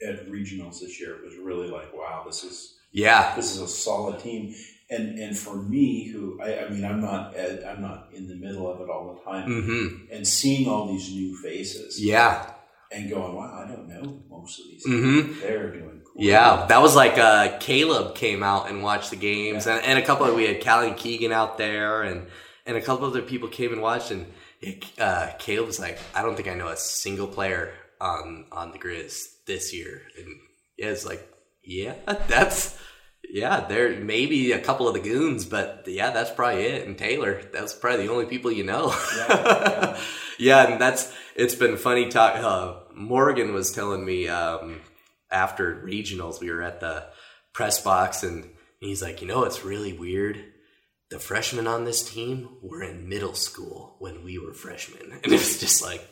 [0.06, 1.16] at regionals this year.
[1.16, 4.54] It was really like, wow, this is yeah, this is a solid team.
[4.90, 8.70] And and for me, who I, I mean, I'm not I'm not in the middle
[8.70, 10.12] of it all the time, mm-hmm.
[10.12, 12.52] and seeing all these new faces, yeah,
[12.90, 14.87] and going, wow, I don't know most of these.
[14.87, 15.40] Mm-hmm.
[15.40, 16.00] They're doing.
[16.04, 16.24] Cool.
[16.24, 19.76] Yeah, that was like uh, Caleb came out and watched the games, yeah.
[19.76, 22.26] and, and a couple of we had Callie Keegan out there, and
[22.64, 24.26] and a couple other people came and watched, and
[24.62, 28.72] it, uh, Caleb was like, I don't think I know a single player on on
[28.72, 30.28] the Grizz this year, and
[30.76, 31.28] yeah, it's like,
[31.64, 31.94] yeah,
[32.28, 32.78] that's
[33.28, 36.87] yeah, there maybe a couple of the goons, but yeah, that's probably it.
[36.87, 38.94] And Taylor, that's probably the only people you know.
[39.16, 39.98] Yeah, yeah.
[40.38, 42.37] yeah and that's it's been funny talk.
[42.37, 44.80] Uh, Morgan was telling me um,
[45.30, 47.06] after regionals, we were at the
[47.52, 48.48] press box, and
[48.80, 50.44] he's like, you know, it's really weird.
[51.11, 55.61] The freshmen on this team were in middle school when we were freshmen, and it's
[55.61, 56.06] just like,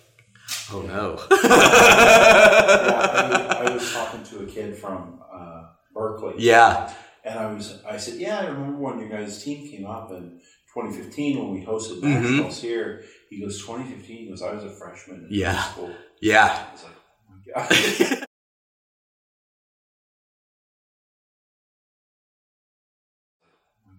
[0.73, 1.19] oh no.
[1.31, 1.39] yeah,
[3.61, 6.35] I, I, was talking to a kid from uh, Berkeley.
[6.39, 6.93] Yeah
[7.27, 10.41] and I was, I said, yeah, I remember when your guys' team came up in
[10.73, 12.67] 2015 when we hosted nationals mm-hmm.
[12.67, 13.03] here.
[13.29, 14.17] He goes, 2015.
[14.17, 15.61] He goes, I was a freshman in yeah.
[15.65, 15.93] school.
[16.21, 16.67] Yeah.
[16.69, 17.41] I was like, oh my
[18.13, 18.23] god.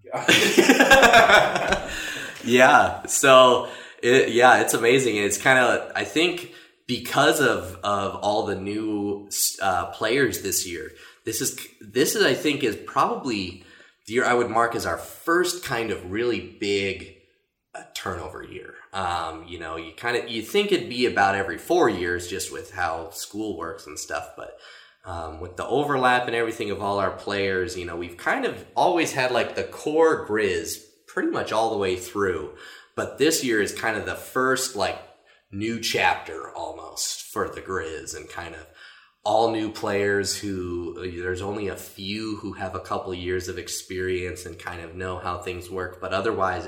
[2.46, 3.06] yeah.
[3.08, 3.68] So,
[4.02, 5.18] it, yeah, it's amazing.
[5.18, 6.54] It's kind of, I think,
[6.88, 9.30] because of of all the new
[9.62, 10.92] uh, players this year,
[11.26, 13.64] this is this is I think is probably
[14.06, 17.18] the year I would mark as our first kind of really big
[17.76, 18.76] uh, turnover year.
[18.94, 22.52] Um, you know, you kind of you think it'd be about every four years, just
[22.52, 24.58] with how school works and stuff, but.
[25.06, 28.66] Um, with the overlap and everything of all our players, you know, we've kind of
[28.76, 32.52] always had like the core Grizz pretty much all the way through.
[32.98, 35.00] But this year is kind of the first like
[35.52, 38.66] new chapter almost for the Grizz and kind of
[39.24, 43.60] all new players who uh, there's only a few who have a couple years of
[43.60, 46.02] experience and kind of know how things work.
[46.02, 46.68] But otherwise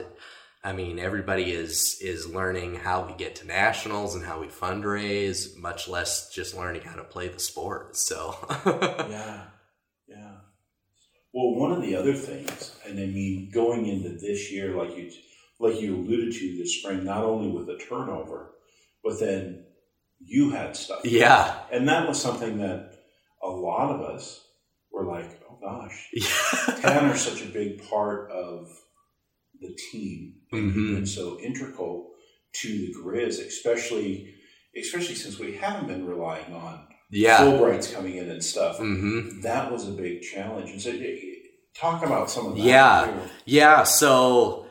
[0.62, 5.56] i mean everybody is is learning how we get to nationals and how we fundraise
[5.56, 7.96] much less just learning how to play the sport.
[7.96, 9.46] So yeah
[10.08, 10.32] yeah.
[11.34, 15.10] Well one of the other things and i mean going into this year like you
[15.60, 18.52] like you alluded to this spring not only with the turnover
[19.04, 19.66] but then
[20.20, 21.02] you had stuff.
[21.04, 21.60] Yeah.
[21.72, 22.96] And that was something that
[23.42, 24.46] a lot of us
[24.92, 26.10] were like, oh gosh.
[26.82, 28.68] Tanner's such a big part of
[29.62, 30.98] the team mm-hmm.
[30.98, 32.12] and so integral
[32.62, 34.36] to the Grizz, especially
[34.78, 37.40] especially since we haven't been relying on yeah.
[37.40, 38.78] Fulbrights coming in and stuff.
[38.78, 39.42] Mm-hmm.
[39.42, 40.70] That was a big challenge.
[40.70, 40.96] And so
[41.76, 42.62] talk about some of that.
[42.62, 43.06] Yeah.
[43.06, 43.30] Too.
[43.46, 43.84] Yeah.
[43.84, 44.68] So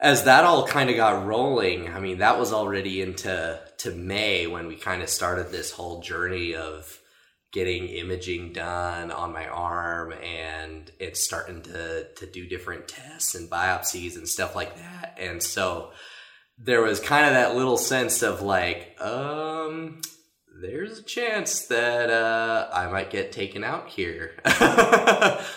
[0.00, 4.46] as that all kind of got rolling, I mean, that was already into to May
[4.46, 6.98] when we kind of started this whole journey of
[7.52, 13.50] getting imaging done on my arm and it's starting to to do different tests and
[13.50, 15.16] biopsies and stuff like that.
[15.18, 15.90] And so
[16.56, 20.00] there was kind of that little sense of like, um,
[20.62, 24.34] there's a chance that uh, I might get taken out here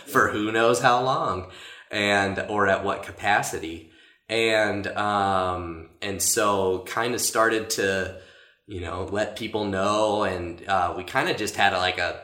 [0.05, 1.51] for who knows how long
[1.91, 3.91] and or at what capacity
[4.33, 8.19] and um, and so kind of started to
[8.65, 12.19] you know let people know and uh, we kind of just had a, like a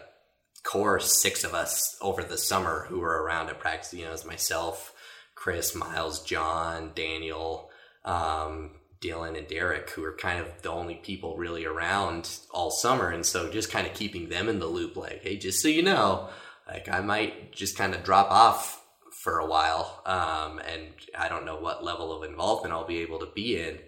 [0.64, 3.94] core six of us over the summer who were around at practice.
[3.94, 4.94] You know, as myself,
[5.36, 7.70] Chris, Miles, John, Daniel,
[8.04, 13.10] um, Dylan, and Derek, who are kind of the only people really around all summer.
[13.10, 15.84] And so just kind of keeping them in the loop, like, hey, just so you
[15.84, 16.30] know,
[16.68, 18.79] like I might just kind of drop off
[19.20, 20.02] for a while.
[20.06, 23.80] Um, and I don't know what level of involvement I'll be able to be in.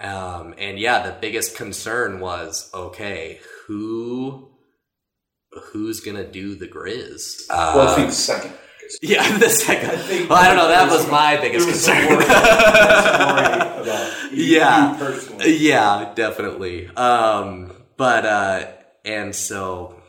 [0.00, 4.48] Um, and yeah, the biggest concern was okay, who
[5.72, 7.42] who's gonna do the Grizz?
[7.48, 8.52] Uh, well, I think second.
[9.00, 9.90] Yeah, the second.
[9.90, 10.68] I think well, I don't know.
[10.68, 12.04] That was my biggest concern.
[14.34, 16.88] yeah, yeah, definitely.
[16.88, 18.66] Um, but uh,
[19.02, 20.02] and so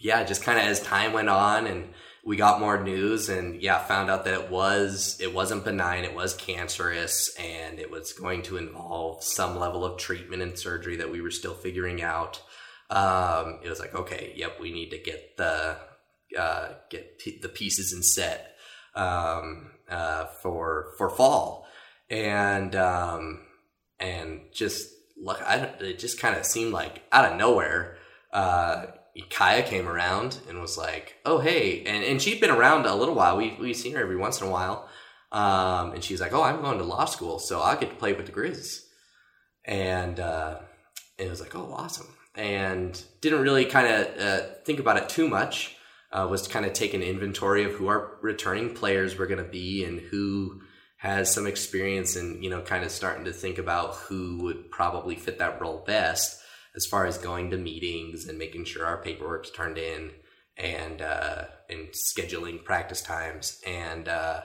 [0.00, 1.90] yeah, just kind of as time went on and
[2.24, 6.14] we got more news and yeah, found out that it was it wasn't benign, it
[6.14, 11.10] was cancerous and it was going to involve some level of treatment and surgery that
[11.10, 12.42] we were still figuring out.
[12.90, 15.76] Um, it was like, okay, yep, we need to get the
[16.38, 18.56] uh, get p- the pieces in set
[18.94, 21.66] um, uh, for for fall,
[22.08, 23.46] and um,
[23.98, 27.96] and just look, I it just kind of seemed like out of nowhere.
[28.32, 28.86] Uh,
[29.28, 33.14] Kaya came around and was like, "Oh hey," and and she'd been around a little
[33.14, 33.36] while.
[33.36, 34.88] We we seen her every once in a while,
[35.32, 38.12] um, and she's like, "Oh, I'm going to law school, so I get to play
[38.12, 38.84] with the Grizz,"
[39.64, 40.58] and uh,
[41.18, 45.28] it was like, "Oh, awesome!" And didn't really kind of uh, think about it too
[45.28, 45.76] much.
[46.12, 49.42] Uh, was to kind of take an inventory of who our returning players were going
[49.42, 50.60] to be and who
[50.96, 55.14] has some experience and you know kind of starting to think about who would probably
[55.14, 56.40] fit that role best
[56.74, 60.10] as far as going to meetings and making sure our paperwork's turned in
[60.56, 64.42] and uh, and scheduling practice times and uh,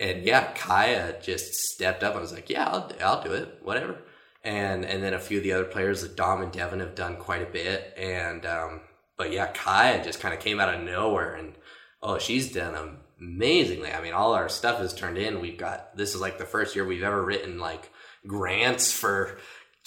[0.00, 3.98] and yeah, Kaya just stepped up and was like, yeah, I'll, I'll do it, whatever.
[4.44, 7.16] And and then a few of the other players like Dom and Devin have done
[7.16, 8.80] quite a bit, and um,
[9.16, 11.54] but yeah, Kaya just kind of came out of nowhere and
[12.02, 13.92] oh, she's done amazingly.
[13.92, 15.40] I mean, all our stuff is turned in.
[15.40, 17.90] We've got this is like the first year we've ever written like
[18.26, 19.38] grants for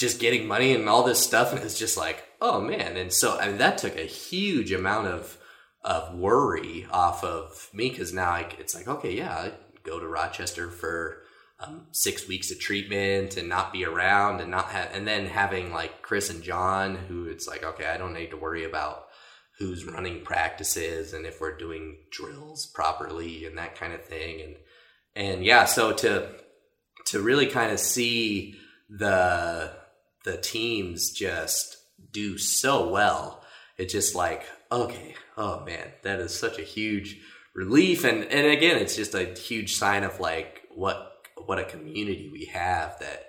[0.02, 2.98] just getting money and all this stuff and it's just like oh man.
[2.98, 5.38] And so i mean that took a huge amount of
[5.84, 9.52] of worry off of me because now I, it's like okay yeah I
[9.84, 11.24] go to rochester for
[11.60, 15.72] um, six weeks of treatment and not be around and not have and then having
[15.72, 19.08] like chris and john who it's like okay i don't need to worry about
[19.62, 24.42] who's running practices and if we're doing drills properly and that kind of thing.
[24.42, 24.56] And
[25.16, 26.30] and yeah so to
[27.08, 28.56] to really kind of see
[28.90, 29.72] the
[30.26, 31.78] the teams just
[32.12, 33.44] do so well.
[33.78, 37.20] It's just like, okay, oh man, that is such a huge
[37.56, 38.04] relief.
[38.04, 41.12] And and again, it's just a huge sign of like what
[41.46, 43.28] what a community we have that,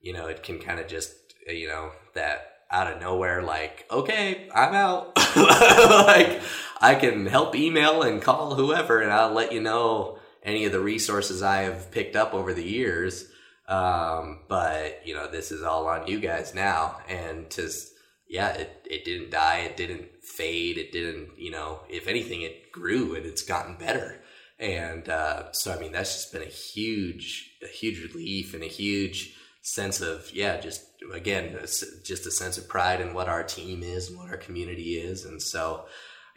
[0.00, 1.14] you know, it can kind of just
[1.46, 5.16] you know, that out of nowhere, like, okay, I'm out.
[5.36, 6.40] like
[6.80, 10.80] I can help email and call whoever and I'll let you know any of the
[10.80, 13.26] resources I have picked up over the years
[13.68, 16.98] um, but you know, this is all on you guys now.
[17.08, 17.92] And just,
[18.28, 19.58] yeah, it, it didn't die.
[19.60, 20.78] It didn't fade.
[20.78, 24.20] It didn't, you know, if anything, it grew and it's gotten better.
[24.58, 28.68] And, uh, so, I mean, that's just been a huge, a huge relief and a
[28.68, 33.82] huge sense of, yeah, just again, just a sense of pride in what our team
[33.82, 35.24] is and what our community is.
[35.24, 35.86] And so,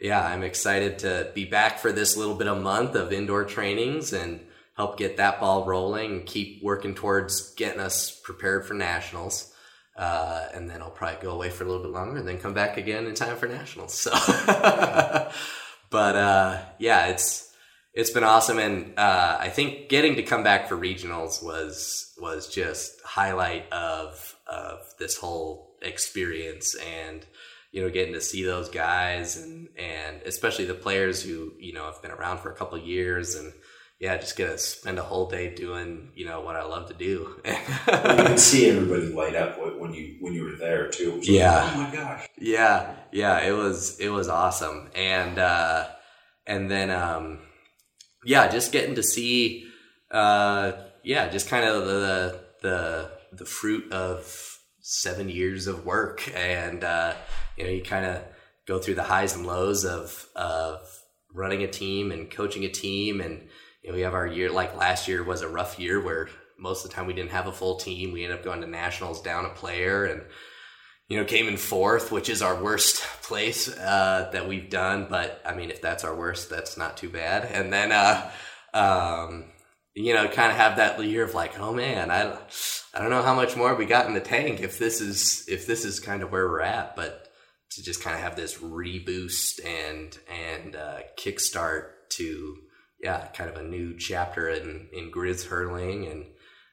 [0.00, 4.12] yeah, I'm excited to be back for this little bit of month of indoor trainings
[4.12, 4.40] and,
[4.78, 9.52] help get that ball rolling and keep working towards getting us prepared for nationals.
[9.96, 12.54] Uh, and then I'll probably go away for a little bit longer and then come
[12.54, 13.92] back again in time for nationals.
[13.92, 14.12] So,
[15.90, 17.52] but uh, yeah, it's
[17.92, 22.48] it's been awesome, and uh, I think getting to come back for regionals was was
[22.48, 27.26] just highlight of of this whole experience, and
[27.72, 31.86] you know, getting to see those guys and and especially the players who you know
[31.86, 33.52] have been around for a couple years and
[34.00, 37.40] yeah, just gonna spend a whole day doing you know what I love to do.
[37.44, 37.52] you
[37.86, 41.18] can see everybody light up when you when you were there too.
[41.22, 41.64] yeah.
[41.64, 42.28] Like, oh my gosh.
[42.38, 43.40] Yeah, yeah.
[43.40, 45.88] It was it was awesome, and uh,
[46.46, 47.40] and then um,
[48.24, 49.68] yeah, just getting to see
[50.10, 56.84] uh, yeah, just kind of the the the fruit of seven years of work, and
[56.84, 57.14] uh,
[57.56, 58.22] you know, you kind of
[58.66, 60.80] go through the highs and lows of of
[61.34, 63.48] running a team and coaching a team and
[63.92, 66.28] we have our year like last year was a rough year where
[66.58, 68.12] most of the time we didn't have a full team.
[68.12, 70.22] We ended up going to nationals down a player and
[71.08, 75.06] you know came in fourth, which is our worst place uh, that we've done.
[75.08, 77.44] But I mean, if that's our worst, that's not too bad.
[77.44, 78.30] And then uh,
[78.74, 79.44] um,
[79.94, 82.36] you know, kind of have that year of like, oh man, I
[82.94, 85.66] I don't know how much more we got in the tank if this is if
[85.66, 87.28] this is kind of where we're at, but
[87.70, 92.58] to just kind of have this reboost and and uh, kickstart to
[93.00, 96.26] yeah, kind of a new chapter in in Grizz hurling and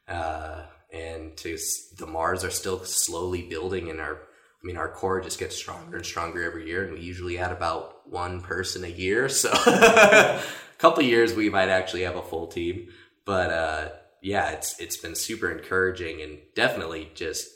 [0.07, 1.57] uh, and to
[1.97, 5.97] the Mars are still slowly building and our I mean our core just gets stronger
[5.97, 9.29] and stronger every year and we usually add about one person a year.
[9.29, 10.41] So a
[10.77, 12.89] couple years we might actually have a full team
[13.25, 13.89] but uh,
[14.21, 17.49] yeah it's it's been super encouraging and definitely just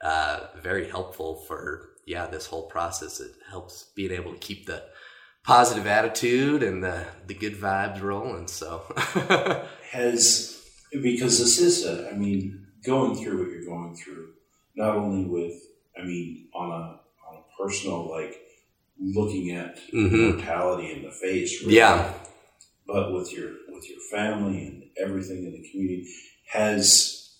[0.00, 3.20] uh, very helpful for yeah this whole process.
[3.20, 4.84] It helps being able to keep the
[5.48, 8.46] positive attitude and the, the good vibes rolling.
[8.46, 8.82] So
[9.90, 14.34] has because this is a, I mean going through what you're going through,
[14.76, 15.54] not only with
[15.98, 18.38] I mean on a on a personal like
[19.00, 20.36] looking at mm-hmm.
[20.36, 22.12] mortality in the face, really, yeah,
[22.86, 26.06] but with your with your family and everything in the community
[26.52, 27.36] has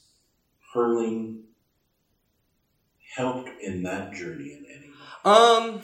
[0.73, 1.43] hurling
[3.15, 4.95] helped in that journey in any way?
[5.27, 5.83] Um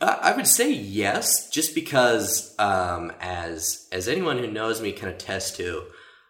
[0.00, 5.56] I would say yes, just because um, as as anyone who knows me can attest
[5.56, 5.84] to,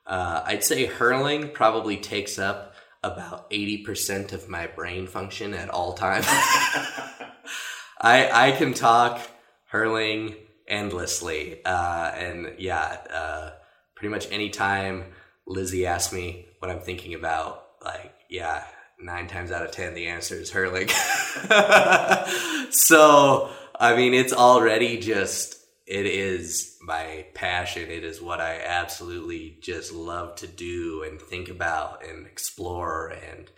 [0.06, 5.68] uh, I'd say hurling probably takes up about eighty percent of my brain function at
[5.70, 6.26] all times.
[8.00, 9.20] I I can talk
[9.66, 10.34] hurling
[10.66, 13.50] endlessly, uh, and yeah, uh,
[13.94, 15.04] pretty much any time
[15.46, 18.64] Lizzie asks me what I'm thinking about, like yeah,
[19.00, 20.88] nine times out of ten the answer is hurling.
[22.70, 23.50] so
[23.80, 25.56] I mean, it's already just,
[25.86, 27.90] it is my passion.
[27.90, 33.08] It is what I absolutely just love to do and think about and explore.
[33.08, 33.50] And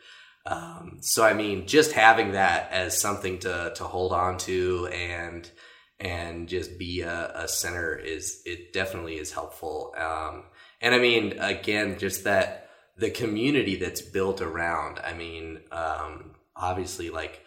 [0.46, 5.50] um, so, I mean, just having that as something to, to hold on to and,
[5.98, 9.92] and just be a, a center is, it definitely is helpful.
[9.98, 10.44] Um,
[10.80, 17.10] and I mean, again, just that the community that's built around, I mean, um, obviously
[17.10, 17.42] like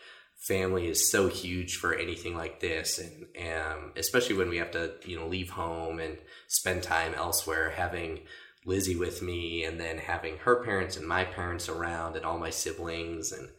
[0.45, 4.91] family is so huge for anything like this and, and especially when we have to
[5.03, 6.17] you know leave home and
[6.47, 8.19] spend time elsewhere having
[8.63, 12.51] lizzie with me and then having her parents and my parents around and all my
[12.51, 13.49] siblings and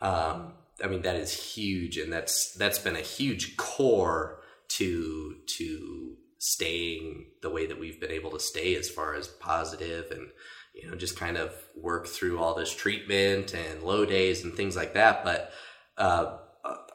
[0.00, 6.16] um, i mean that is huge and that's that's been a huge core to to
[6.38, 10.28] staying the way that we've been able to stay as far as positive and
[10.74, 14.74] you know just kind of work through all this treatment and low days and things
[14.74, 15.52] like that but
[16.02, 16.38] uh,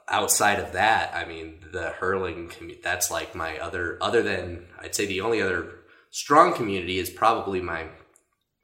[0.10, 4.95] outside of that, I mean, the hurling community, that's like my other other than I'd
[4.95, 5.76] say the only other
[6.12, 7.88] strong community is probably my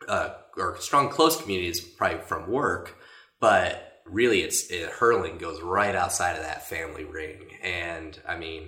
[0.08, 2.98] uh, or strong close community is probably from work,
[3.40, 8.68] but really it's it, hurling goes right outside of that family ring, and I mean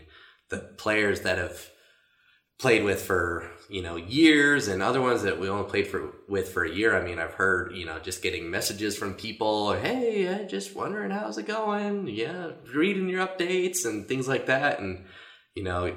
[0.49, 1.69] the players that have
[2.57, 6.49] played with for you know years and other ones that we only played for with
[6.49, 6.95] for a year.
[6.95, 11.11] I mean i've heard you know just getting messages from people hey i just wondering
[11.11, 12.07] how's it going?
[12.07, 14.79] Yeah reading your updates and things like that.
[14.79, 15.05] And
[15.55, 15.95] you know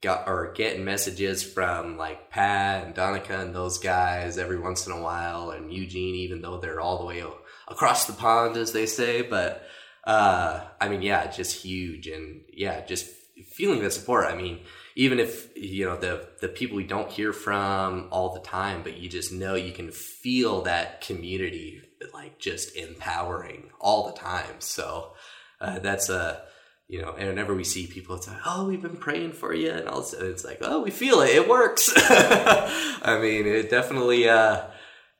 [0.00, 4.92] got or getting messages from like pat and donica and those guys every once in
[4.92, 7.22] a while and eugene even though they're all the way
[7.68, 9.22] across the pond as they say.
[9.22, 9.62] But
[10.04, 13.06] uh i mean yeah just huge and yeah just
[13.46, 14.24] feeling the support.
[14.24, 14.60] I mean
[14.96, 18.96] even if you know the the people we don't hear from all the time but
[18.96, 21.82] you just know you can feel that community
[22.12, 24.60] like just empowering all the time.
[24.60, 25.12] So
[25.60, 26.42] uh, that's a
[26.88, 29.70] you know and whenever we see people it's like oh we've been praying for you
[29.70, 31.30] and all sudden it's like oh we feel it.
[31.30, 31.92] It works.
[31.96, 34.64] I mean it definitely uh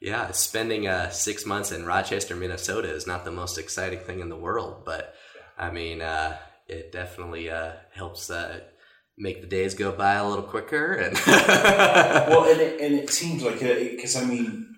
[0.01, 4.31] yeah spending uh six months in rochester minnesota is not the most exciting thing in
[4.31, 5.15] the world but
[5.59, 6.35] i mean uh
[6.67, 8.61] it definitely uh helps uh
[9.21, 10.95] make the days go by a little quicker.
[10.95, 14.75] And well, and it, and it seems like because I mean,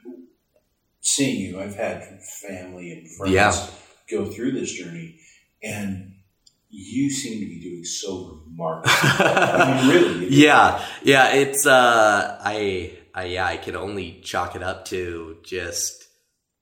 [1.01, 3.67] seeing you, I've had family and friends yeah.
[4.11, 5.19] go through this journey,
[5.63, 6.17] and
[6.69, 8.91] you seem to be doing so remarkable.
[9.01, 10.29] I mean, really.
[10.29, 11.33] Yeah, yeah.
[11.33, 16.09] It's uh, I, I, yeah, I can only chalk it up to just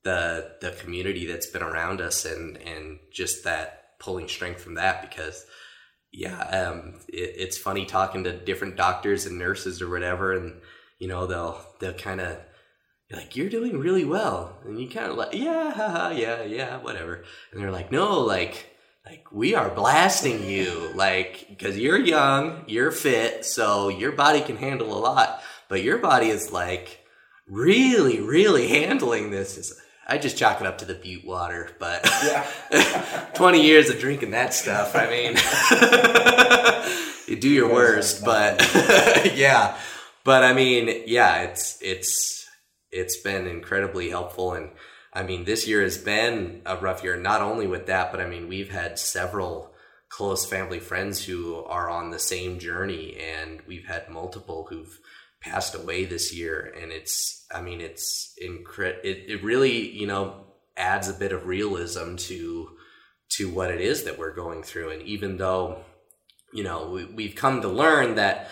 [0.02, 5.02] the the community that's been around us, and and just that pulling strength from that
[5.02, 5.44] because
[6.12, 10.61] yeah, um, it, it's funny talking to different doctors and nurses or whatever, and
[10.98, 12.38] you know they'll they'll kind of
[13.12, 17.61] like you're doing really well, and you kind of like yeah, yeah, yeah, whatever, and
[17.61, 18.66] they're like no, like
[19.06, 24.56] like we are blasting you, like because you're young, you're fit, so your body can
[24.56, 27.04] handle a lot, but your body is like
[27.46, 29.56] really, really handling this.
[29.58, 29.80] Is
[30.11, 32.44] I just chalk it up to the butte water, but yeah.
[33.34, 34.96] 20 years of drinking that stuff.
[34.96, 35.36] I mean,
[37.28, 38.61] you do your worst, but
[39.36, 39.78] yeah.
[40.24, 42.48] But I mean, yeah, it's it's
[42.90, 44.70] it's been incredibly helpful and
[45.12, 48.26] I mean, this year has been a rough year not only with that, but I
[48.26, 49.72] mean, we've had several
[50.08, 54.98] close family friends who are on the same journey, and we've had multiple who've
[55.41, 60.47] passed away this year, and it's I mean it's incre- it it really you know
[60.76, 62.70] adds a bit of realism to
[63.36, 65.82] to what it is that we're going through, and even though
[66.53, 68.51] you know we, we've come to learn that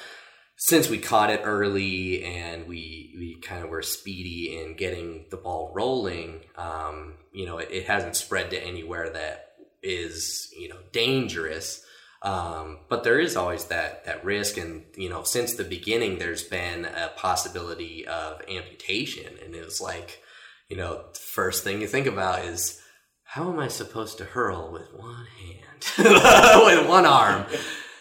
[0.58, 5.36] since we caught it early and we we kind of were speedy in getting the
[5.36, 10.78] ball rolling, um, you know, it, it, hasn't spread to anywhere that is you know
[10.92, 11.84] dangerous.
[12.22, 16.42] Um, but there is always that that risk, and you know, since the beginning, there's
[16.42, 20.20] been a possibility of amputation, and it was like,
[20.68, 22.80] you know, first thing you think about is
[23.22, 25.84] how am I supposed to hurl with one hand,
[26.64, 27.46] with one arm?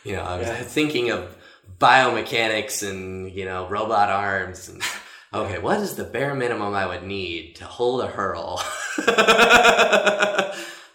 [0.04, 0.64] You know, I was yeah.
[0.64, 1.38] thinking of
[1.80, 4.82] biomechanics and you know robot arms and
[5.34, 8.62] okay what is the bare minimum i would need to hold a hurl?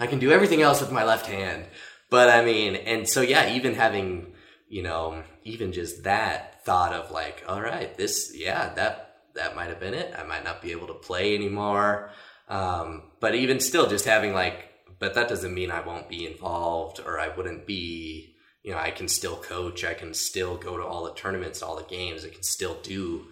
[0.00, 1.66] I can do everything else with my left hand
[2.12, 4.32] but i mean and so yeah even having
[4.68, 9.68] you know even just that thought of like all right this yeah that that might
[9.68, 12.10] have been it i might not be able to play anymore
[12.48, 14.68] um, but even still just having like
[15.00, 18.32] but that doesn't mean i won't be involved or i wouldn't be
[18.62, 21.76] you know, I can still coach, I can still go to all the tournaments, all
[21.76, 23.26] the games, I can still do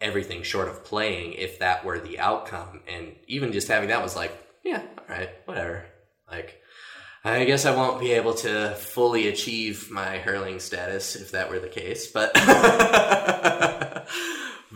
[0.00, 2.82] everything short of playing if that were the outcome.
[2.86, 4.32] And even just having that was like,
[4.62, 5.86] yeah, all right, whatever.
[6.30, 6.60] Like,
[7.24, 11.58] I guess I won't be able to fully achieve my hurling status if that were
[11.58, 12.34] the case, but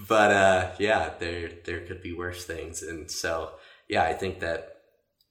[0.08, 3.50] but uh, yeah, there there could be worse things, and so
[3.88, 4.76] yeah, I think that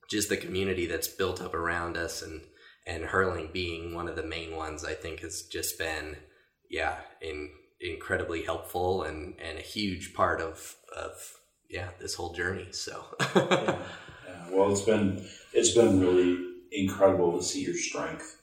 [0.10, 2.42] just the community that's built up around us and
[2.88, 6.16] and hurling being one of the main ones, I think has just been,
[6.70, 7.50] yeah, in,
[7.82, 11.12] incredibly helpful and, and a huge part of, of,
[11.70, 12.70] yeah, this whole journey.
[12.72, 13.04] So,
[13.36, 13.76] yeah,
[14.26, 14.50] yeah.
[14.52, 18.42] well, it's been, it's been really incredible to see your strength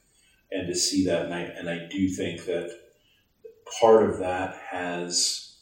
[0.51, 1.25] and to see that.
[1.25, 2.69] And I, and I do think that
[3.79, 5.57] part of that has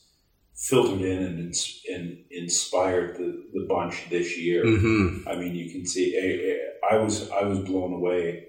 [0.55, 1.53] filtered in and,
[1.93, 4.63] and inspired the, the bunch this year.
[4.63, 5.27] Mm-hmm.
[5.27, 8.47] I mean, you can see, I, I was, I was blown away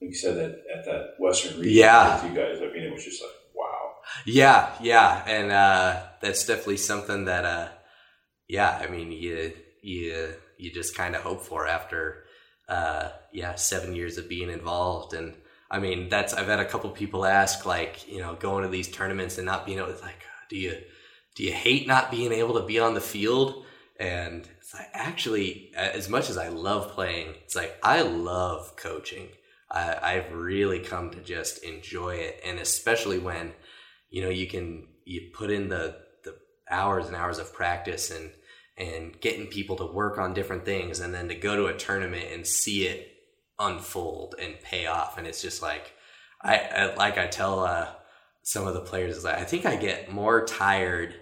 [0.00, 2.22] like you said at, at that Western region yeah.
[2.22, 2.58] with you guys.
[2.60, 3.92] I mean, it was just like wow.
[4.26, 7.68] Yeah, yeah, and uh, that's definitely something that, uh,
[8.46, 12.25] yeah, I mean, you you you just kind of hope for after,
[12.68, 15.34] uh, yeah, seven years of being involved, and
[15.70, 18.88] I mean, that's I've had a couple people ask like, you know, going to these
[18.88, 20.76] tournaments and not being able to like, do you
[21.34, 23.64] do you hate not being able to be on the field?
[23.98, 29.28] And it's like actually, as much as I love playing, it's like I love coaching.
[29.70, 33.52] I, I've really come to just enjoy it, and especially when
[34.10, 36.36] you know you can you put in the the
[36.70, 38.30] hours and hours of practice and
[38.76, 42.26] and getting people to work on different things, and then to go to a tournament
[42.32, 43.12] and see it
[43.58, 45.92] unfold and pay off, and it's just like
[46.42, 47.88] I, I like I tell uh,
[48.42, 51.14] some of the players is like I think I get more tired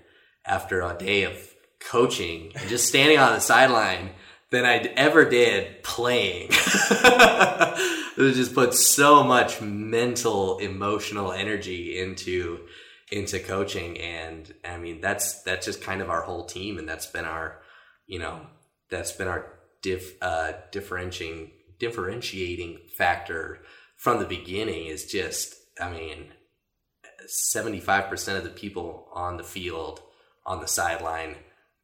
[0.45, 1.37] after a day of
[1.81, 4.11] coaching and just standing on the sideline
[4.51, 6.49] than I ever did playing.
[6.51, 12.61] it just put so much mental, emotional energy into
[13.15, 17.07] into coaching, and I mean that's that's just kind of our whole team, and that's
[17.07, 17.61] been our,
[18.07, 18.41] you know,
[18.91, 19.47] that's been our
[19.83, 23.61] diff, uh, differentiating differentiating factor
[23.97, 24.87] from the beginning.
[24.87, 26.33] Is just, I mean,
[27.27, 30.01] seventy five percent of the people on the field
[30.45, 31.37] on the sideline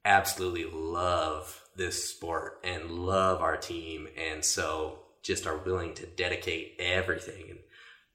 [0.05, 6.75] absolutely love this sport and love our team and so just are willing to dedicate
[6.79, 7.59] everything and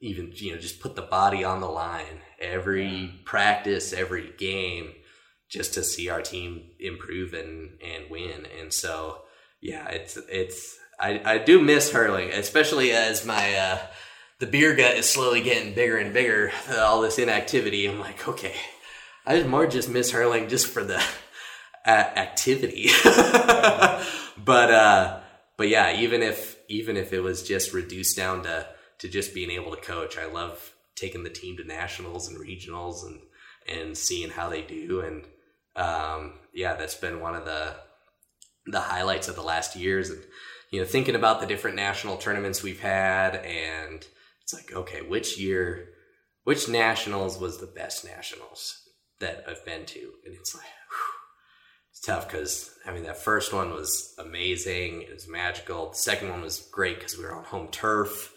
[0.02, 3.12] even you know just put the body on the line every yeah.
[3.26, 4.92] practice every game
[5.50, 9.22] just to see our team improve and and win and so
[9.62, 13.80] yeah it's it's i i do miss hurling especially as my uh
[14.40, 18.56] the beer gut is slowly getting bigger and bigger all this inactivity i'm like okay
[19.26, 21.02] i just more just miss hurling just for the
[21.86, 22.90] uh, activity.
[23.04, 25.20] but uh,
[25.58, 28.68] but yeah, even if even if it was just reduced down to
[29.00, 33.06] to just being able to coach, I love taking the team to nationals and regionals
[33.06, 33.20] and
[33.68, 35.02] and seeing how they do.
[35.02, 35.26] And
[35.76, 37.76] um, yeah, that's been one of the
[38.66, 40.10] the highlights of the last years.
[40.10, 40.22] And
[40.72, 44.06] you know, thinking about the different national tournaments we've had, and
[44.42, 45.90] it's like, okay, which year,
[46.44, 48.82] which nationals was the best nationals
[49.20, 50.00] that I've been to?
[50.26, 50.66] And it's like,
[51.92, 55.04] it's tough because I mean that first one was amazing.
[55.04, 55.90] It was magical.
[55.90, 58.34] The second one was great because we were on home turf.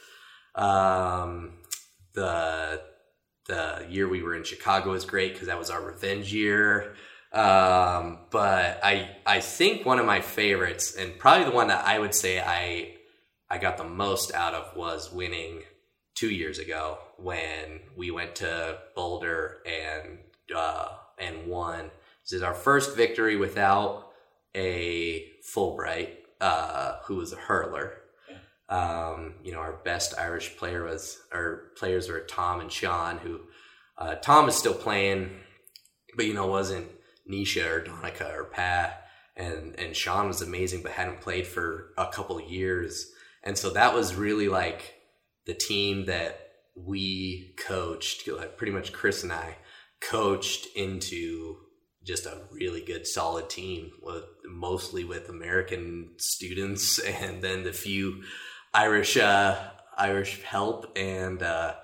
[0.58, 1.52] Um,
[2.14, 2.82] the
[3.46, 6.94] the year we were in Chicago was great because that was our revenge year.
[7.32, 11.98] Um, but I I think one of my favorites and probably the one that I
[11.98, 12.94] would say I
[13.48, 15.62] I got the most out of was winning
[16.14, 20.18] two years ago when we went to Boulder and
[20.54, 20.88] uh,
[21.18, 21.90] and won.
[22.24, 24.10] This is our first victory without
[24.54, 27.97] a Fulbright, uh, who was a hurler.
[28.68, 33.40] Um, you know, our best Irish player was our players were Tom and Sean, who
[33.96, 35.30] uh, Tom is still playing,
[36.16, 36.86] but you know wasn't
[37.30, 39.06] Nisha or Donica or Pat,
[39.36, 43.10] and and Sean was amazing, but hadn't played for a couple years,
[43.42, 44.94] and so that was really like
[45.46, 49.56] the team that we coached, like pretty much Chris and I
[50.00, 51.56] coached into
[52.04, 58.22] just a really good solid team with mostly with American students and then the few
[58.74, 59.56] Irish uh,
[59.96, 61.74] Irish help and uh,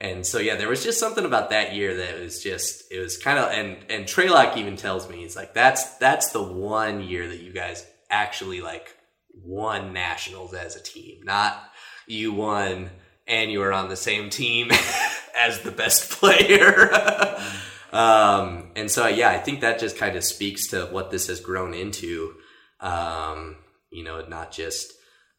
[0.00, 3.16] and so yeah, there was just something about that year that was just it was
[3.16, 7.28] kind of and and Treylock even tells me he's like that's that's the one year
[7.28, 8.94] that you guys actually like
[9.34, 11.62] won nationals as a team, not
[12.06, 12.90] you won
[13.26, 14.70] and you were on the same team
[15.36, 16.90] as the best player.
[17.92, 21.40] um, and so yeah, I think that just kind of speaks to what this has
[21.40, 22.34] grown into.
[22.80, 23.56] Um,
[23.90, 24.92] you know, not just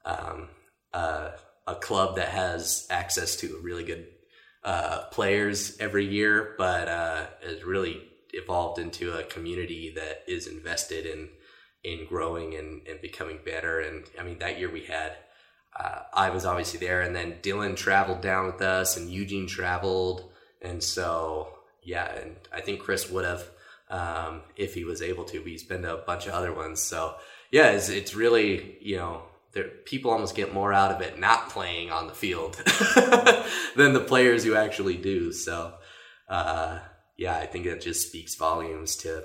[0.05, 0.49] um,
[0.95, 1.31] uh,
[1.67, 4.07] a club that has access to really good
[4.63, 11.05] uh, players every year, but uh, has really evolved into a community that is invested
[11.05, 11.29] in
[11.83, 13.79] in growing and, and becoming better.
[13.79, 15.11] And I mean, that year we had
[15.77, 20.31] uh, I was obviously there, and then Dylan traveled down with us, and Eugene traveled,
[20.61, 21.49] and so
[21.83, 23.49] yeah, and I think Chris would have
[23.89, 25.39] um, if he was able to.
[25.39, 27.15] But he's been to a bunch of other ones, so
[27.51, 29.23] yeah, it's, it's really you know
[29.55, 32.55] there, people almost get more out of it not playing on the field
[33.75, 35.31] than the players who actually do.
[35.31, 35.73] So
[36.29, 36.79] uh,
[37.17, 39.23] yeah, I think it just speaks volumes to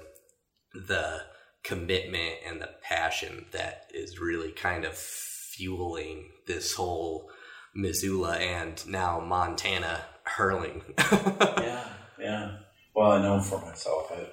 [0.73, 1.23] the
[1.65, 7.29] commitment and the passion that is really kind of fueling this whole
[7.75, 10.83] Missoula and now Montana hurling.
[10.99, 12.57] yeah, yeah.
[12.95, 14.31] Well, I know for myself, I've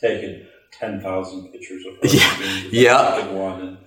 [0.00, 3.26] taken ten thousand pictures of yeah, yeah.
[3.28, 3.78] one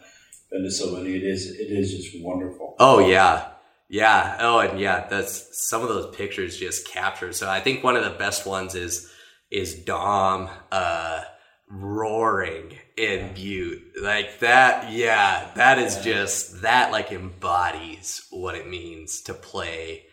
[0.52, 1.02] Venezuela.
[1.02, 2.76] It is, it is just wonderful.
[2.80, 3.50] Oh yeah,
[3.90, 4.38] yeah.
[4.40, 7.36] Oh, and yeah, that's some of those pictures just captured.
[7.36, 9.12] So I think one of the best ones is
[9.52, 10.50] is Dom.
[10.72, 11.24] Uh,
[11.68, 13.82] roaring in Butte.
[14.02, 20.06] Like that, yeah, that is just that like embodies what it means to play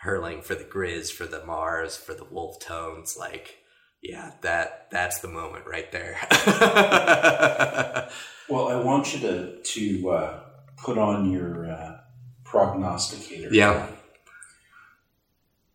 [0.00, 3.16] hurling for the Grizz, for the Mars, for the Wolfe Tones.
[3.18, 3.58] Like,
[4.02, 6.16] yeah, that that's the moment right there.
[8.48, 10.40] well, I want you to to uh,
[10.78, 11.98] put on your uh,
[12.44, 13.52] prognosticator.
[13.52, 13.86] Yeah.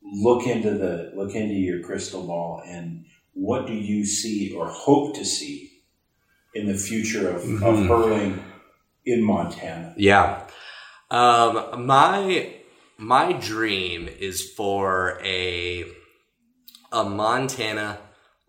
[0.01, 5.15] Look into the look into your crystal ball and what do you see or hope
[5.15, 5.81] to see
[6.53, 7.63] in the future of, mm-hmm.
[7.63, 8.43] of hurling
[9.05, 9.93] in Montana?
[9.97, 10.47] Yeah.
[11.11, 12.55] Um, my
[12.97, 15.85] my dream is for a
[16.91, 17.99] a Montana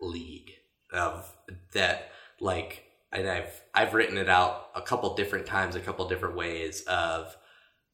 [0.01, 0.51] league
[0.91, 1.31] of
[1.73, 6.35] that like and I've I've written it out a couple different times, a couple different
[6.35, 7.35] ways of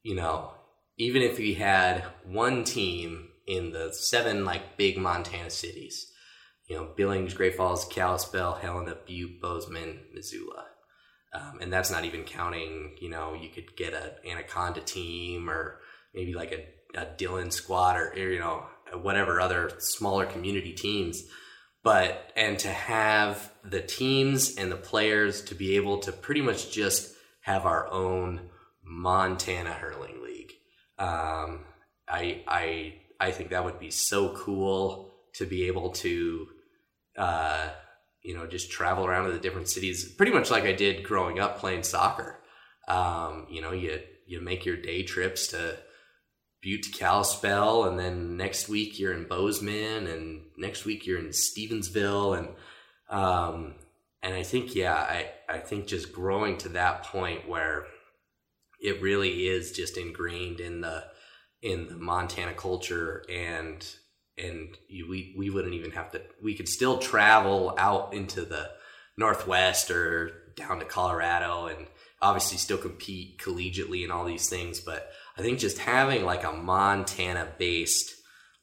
[0.03, 0.51] you know
[0.97, 6.13] even if we had one team in the seven like big Montana cities
[6.67, 10.65] you know, Billings, Great Falls, Kalispell, Helena, Butte, Bozeman, Missoula.
[11.33, 15.79] Um, and that's not even counting, you know, you could get an Anaconda team or
[16.13, 21.23] maybe like a, a Dillon squad or, you know, whatever other smaller community teams.
[21.83, 26.71] But, and to have the teams and the players to be able to pretty much
[26.71, 28.49] just have our own
[28.83, 30.53] Montana hurling league.
[30.97, 31.65] Um,
[32.07, 36.47] I, I, I think that would be so cool to be able to
[37.17, 37.69] uh,
[38.23, 41.39] you know, just travel around to the different cities, pretty much like I did growing
[41.39, 42.39] up playing soccer.
[42.87, 45.77] Um, you know, you you make your day trips to
[46.63, 51.29] Butte to Kalispell, and then next week you're in Bozeman, and next week you're in
[51.29, 52.47] Stevensville, and
[53.09, 53.75] um,
[54.21, 57.85] and I think yeah, I I think just growing to that point where
[58.79, 61.03] it really is just ingrained in the
[61.61, 63.85] in the Montana culture and
[64.37, 66.21] and you, we we wouldn't even have to.
[66.41, 68.69] We could still travel out into the
[69.17, 71.87] northwest or down to Colorado, and
[72.21, 74.79] obviously still compete collegiately and all these things.
[74.79, 78.15] But I think just having like a Montana based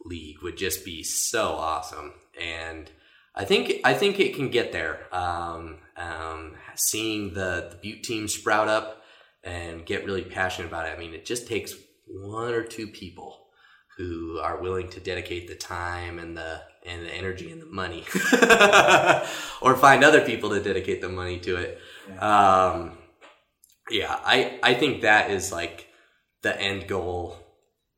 [0.04, 2.90] league would just be so awesome, and
[3.34, 5.06] I think I think it can get there.
[5.12, 9.02] Um, um, seeing the, the Butte team sprout up
[9.44, 10.94] and get really passionate about it.
[10.96, 11.74] I mean, it just takes
[12.06, 13.46] one or two people
[13.96, 18.04] who are willing to dedicate the time and the and the energy and the money,
[19.60, 21.78] or find other people to dedicate the money to it.
[22.08, 22.68] Yeah.
[22.68, 22.98] Um,
[23.90, 25.89] yeah, I I think that is like
[26.42, 27.36] the end goal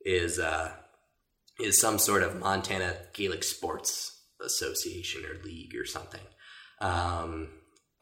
[0.05, 0.73] is uh,
[1.61, 6.21] is some sort of Montana Gaelic Sports Association or league or something.
[6.81, 7.49] Um,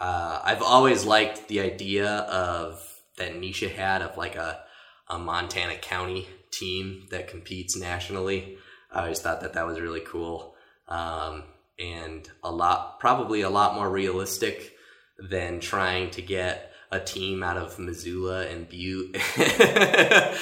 [0.00, 2.82] uh, I've always liked the idea of
[3.18, 4.60] that Nisha had of like a,
[5.08, 8.56] a Montana County team that competes nationally.
[8.90, 10.54] I always thought that that was really cool
[10.88, 11.44] um,
[11.78, 14.74] and a lot, probably a lot more realistic
[15.18, 19.16] than trying to get a team out of Missoula and Butte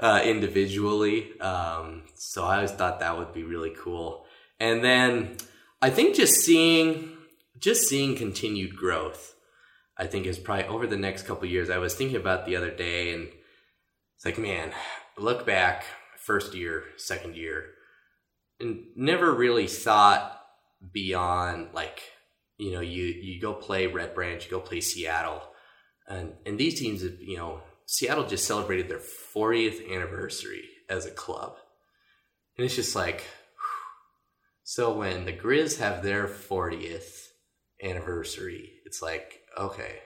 [0.00, 1.38] uh, individually.
[1.40, 4.24] Um, so I always thought that would be really cool.
[4.58, 5.36] And then
[5.82, 7.16] I think just seeing
[7.58, 9.34] just seeing continued growth,
[9.96, 11.70] I think is probably over the next couple years.
[11.70, 13.28] I was thinking about the other day, and
[14.16, 14.72] it's like, man,
[15.18, 15.84] look back,
[16.18, 17.66] first year, second year,
[18.58, 20.38] and never really thought
[20.92, 22.00] beyond like
[22.56, 25.42] you know you you go play Red Branch, you go play Seattle,
[26.10, 31.56] and and these teams, you know, Seattle just celebrated their 40th anniversary as a club,
[32.56, 33.24] and it's just like.
[34.62, 37.30] So when the Grizz have their 40th
[37.82, 39.96] anniversary, it's like, okay,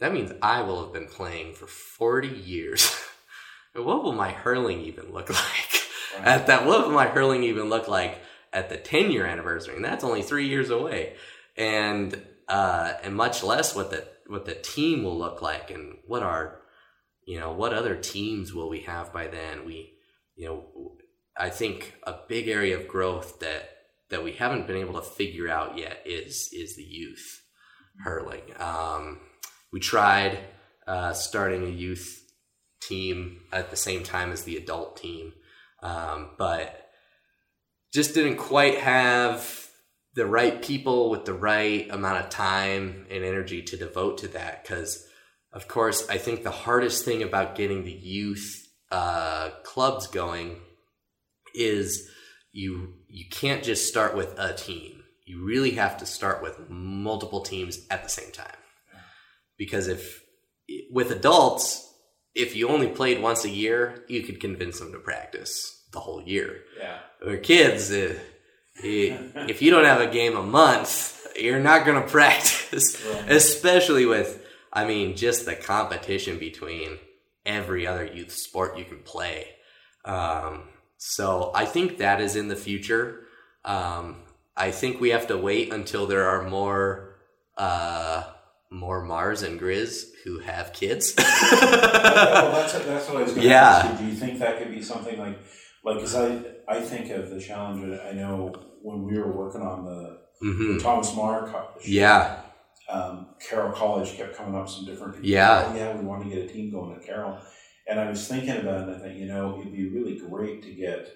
[0.00, 2.92] that means I will have been playing for 40 years.
[3.74, 5.38] what will my hurling even look like
[6.18, 6.26] right.
[6.26, 6.66] at that?
[6.66, 8.18] What will my hurling even look like
[8.52, 9.76] at the 10 year anniversary?
[9.76, 11.14] And that's only three years away.
[11.56, 16.22] And, uh, and much less what the, what the team will look like and what
[16.22, 16.60] our,
[17.26, 19.64] you know, what other teams will we have by then?
[19.64, 19.94] We,
[20.36, 20.96] you know,
[21.36, 23.70] I think a big area of growth that
[24.10, 27.42] that we haven't been able to figure out yet is is the youth
[28.02, 28.42] hurling.
[28.58, 29.20] Um,
[29.72, 30.38] we tried
[30.86, 32.22] uh, starting a youth
[32.80, 35.32] team at the same time as the adult team,
[35.82, 36.88] um, but
[37.92, 39.63] just didn't quite have
[40.14, 44.62] the right people with the right amount of time and energy to devote to that.
[44.62, 45.06] Because,
[45.52, 50.60] of course, I think the hardest thing about getting the youth uh, clubs going
[51.54, 52.08] is
[52.52, 55.02] you you can't just start with a team.
[55.24, 58.56] You really have to start with multiple teams at the same time.
[59.56, 60.22] Because if
[60.90, 61.92] with adults,
[62.34, 66.22] if you only played once a year, you could convince them to practice the whole
[66.22, 66.60] year.
[66.78, 66.98] Yeah.
[67.24, 68.18] With kids, uh,
[68.76, 73.04] if you don't have a game a month, you're not going to practice.
[73.04, 73.30] Right.
[73.30, 76.98] Especially with, I mean, just the competition between
[77.46, 79.48] every other youth sport you can play.
[80.04, 80.64] Um,
[80.98, 83.26] so I think that is in the future.
[83.64, 84.16] Um,
[84.56, 87.16] I think we have to wait until there are more
[87.56, 88.24] uh,
[88.70, 91.14] more Mars and Grizz who have kids.
[91.16, 93.62] well, that's, that's what I was going to yeah.
[93.62, 94.06] ask you.
[94.06, 95.38] Do you think that could be something like,
[95.84, 99.84] like, because I, I think of the challenge, I know when we were working on
[99.84, 100.74] the, mm-hmm.
[100.74, 101.52] the Thomas More
[101.84, 102.40] Yeah.
[102.88, 105.28] Um, Carroll College kept coming up some different people.
[105.28, 105.70] Yeah.
[105.70, 107.38] Oh, yeah, we want to get a team going at Carroll.
[107.88, 110.72] And I was thinking about it, I think, you know, it'd be really great to
[110.72, 111.08] get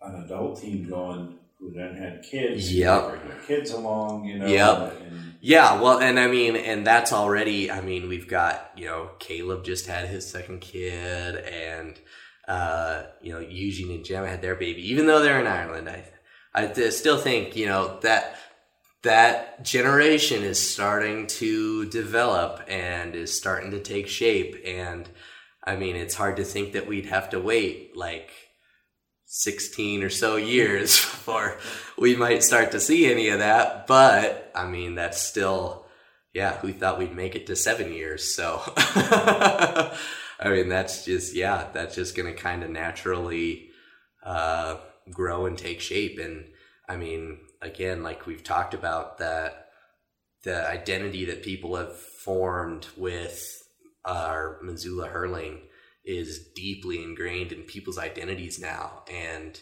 [0.00, 2.72] an adult team going who then had kids.
[2.72, 3.08] Yeah.
[3.10, 4.46] Bring their kids along, you know.
[4.46, 5.02] Yep.
[5.02, 9.10] And, yeah, well, and I mean, and that's already, I mean, we've got, you know,
[9.18, 11.98] Caleb just had his second kid, and,
[12.48, 15.88] uh, you know, Eugene and Gemma had their baby, even though they're in Ireland.
[15.88, 16.04] I,
[16.54, 18.36] I still think, you know, that
[19.02, 25.08] that generation is starting to develop and is starting to take shape and
[25.66, 28.30] I mean, it's hard to think that we'd have to wait like
[29.24, 31.58] 16 or so years before
[31.98, 33.86] we might start to see any of that.
[33.86, 35.86] But I mean, that's still,
[36.34, 38.34] yeah, who thought we'd make it to seven years?
[38.34, 38.60] So,
[40.40, 43.70] I mean, that's just, yeah, that's just going to kind of naturally
[44.24, 44.78] uh,
[45.10, 46.18] grow and take shape.
[46.18, 46.46] And
[46.88, 49.68] I mean, again, like we've talked about that
[50.44, 53.62] the identity that people have formed with
[54.04, 55.62] our Missoula hurling
[56.04, 59.58] is deeply ingrained in people's identities now, and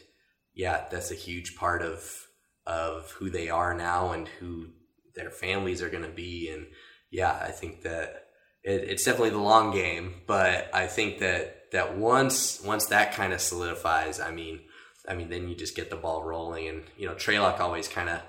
[0.55, 2.27] yeah, that's a huge part of
[2.67, 4.69] of who they are now and who
[5.15, 6.49] their families are going to be.
[6.49, 6.67] And
[7.11, 8.27] yeah, I think that
[8.65, 13.33] it, it's definitely the long game, but I think that that once once that kind
[13.33, 14.61] of solidifies, I mean,
[15.09, 18.09] I mean, then you just get the ball rolling, and you know, Treylock always kind
[18.09, 18.21] of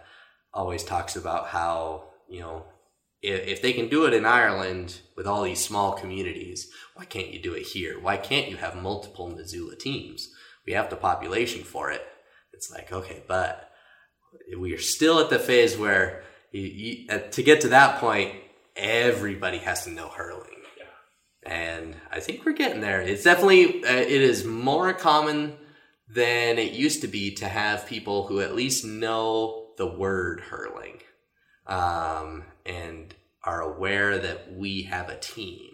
[0.54, 2.66] always talks about how you know
[3.24, 7.42] if they can do it in Ireland with all these small communities, why can't you
[7.42, 7.98] do it here?
[8.00, 10.30] Why can't you have multiple Missoula teams?
[10.66, 12.06] We have the population for it.
[12.52, 13.70] It's like, okay, but
[14.58, 18.34] we are still at the phase where you, you, uh, to get to that point,
[18.76, 20.62] everybody has to know hurling.
[20.78, 21.52] Yeah.
[21.52, 23.02] And I think we're getting there.
[23.02, 25.58] It's definitely, uh, it is more common
[26.10, 31.00] than it used to be to have people who at least know the word hurling
[31.68, 33.14] um, and
[33.44, 35.72] are aware that we have a team.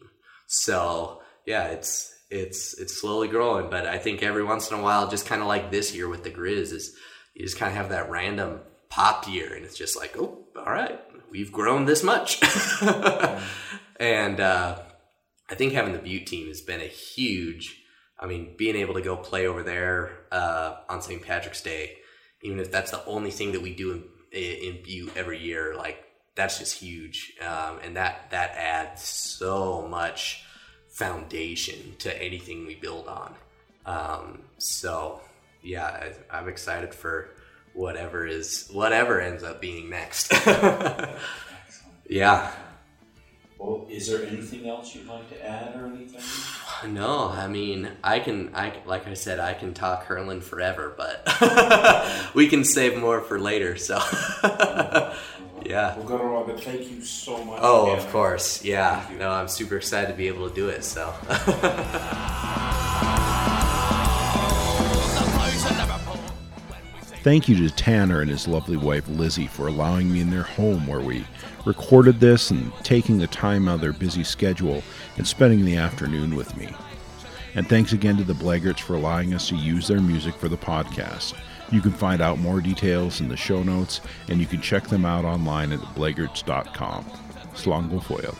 [0.48, 3.70] So yeah, it's it's it's slowly growing.
[3.70, 6.24] But I think every once in a while, just kind of like this year with
[6.24, 6.96] the Grizz, is
[7.34, 10.72] you just kind of have that random pop year, and it's just like, oh, all
[10.72, 11.00] right,
[11.32, 12.42] we've grown this much.
[14.00, 14.80] and uh,
[15.50, 17.84] I think having the Butte team has been a huge.
[18.20, 21.22] I mean, being able to go play over there uh, on St.
[21.22, 21.98] Patrick's Day,
[22.42, 26.04] even if that's the only thing that we do in, in Butte every year, like
[26.36, 30.44] that's just huge, um, and that that adds so much
[30.90, 33.36] foundation to anything we build on.
[33.86, 35.22] Um, so
[35.62, 35.86] yeah,
[36.32, 37.30] I, I'm excited for
[37.74, 40.34] whatever is whatever ends up being next.
[42.10, 42.52] yeah.
[43.60, 46.22] Well, is there anything else you'd like to add or anything?
[46.88, 51.28] No, I mean, I can, I like I said, I can talk hurling forever, but
[52.34, 53.76] we can save more for later.
[53.76, 54.00] So,
[55.66, 55.98] yeah.
[55.98, 57.60] Well, good but thank you so much.
[57.62, 57.98] Oh, again.
[58.00, 59.06] of course, yeah.
[59.18, 60.86] No, I'm super excited to be able to do it.
[60.86, 61.14] So.
[67.22, 70.88] Thank you to Tanner and his lovely wife Lizzie for allowing me in their home
[70.88, 71.26] where we
[71.66, 74.82] recorded this and taking the time out of their busy schedule
[75.18, 76.74] and spending the afternoon with me.
[77.56, 80.58] And thanks again to the Blaggards for allowing us to use their music for the
[80.58, 81.34] podcast.
[81.72, 84.00] You can find out more details in the show notes,
[84.30, 87.04] and you can check them out online at blaggards.com.
[87.54, 88.36] Slongo foil.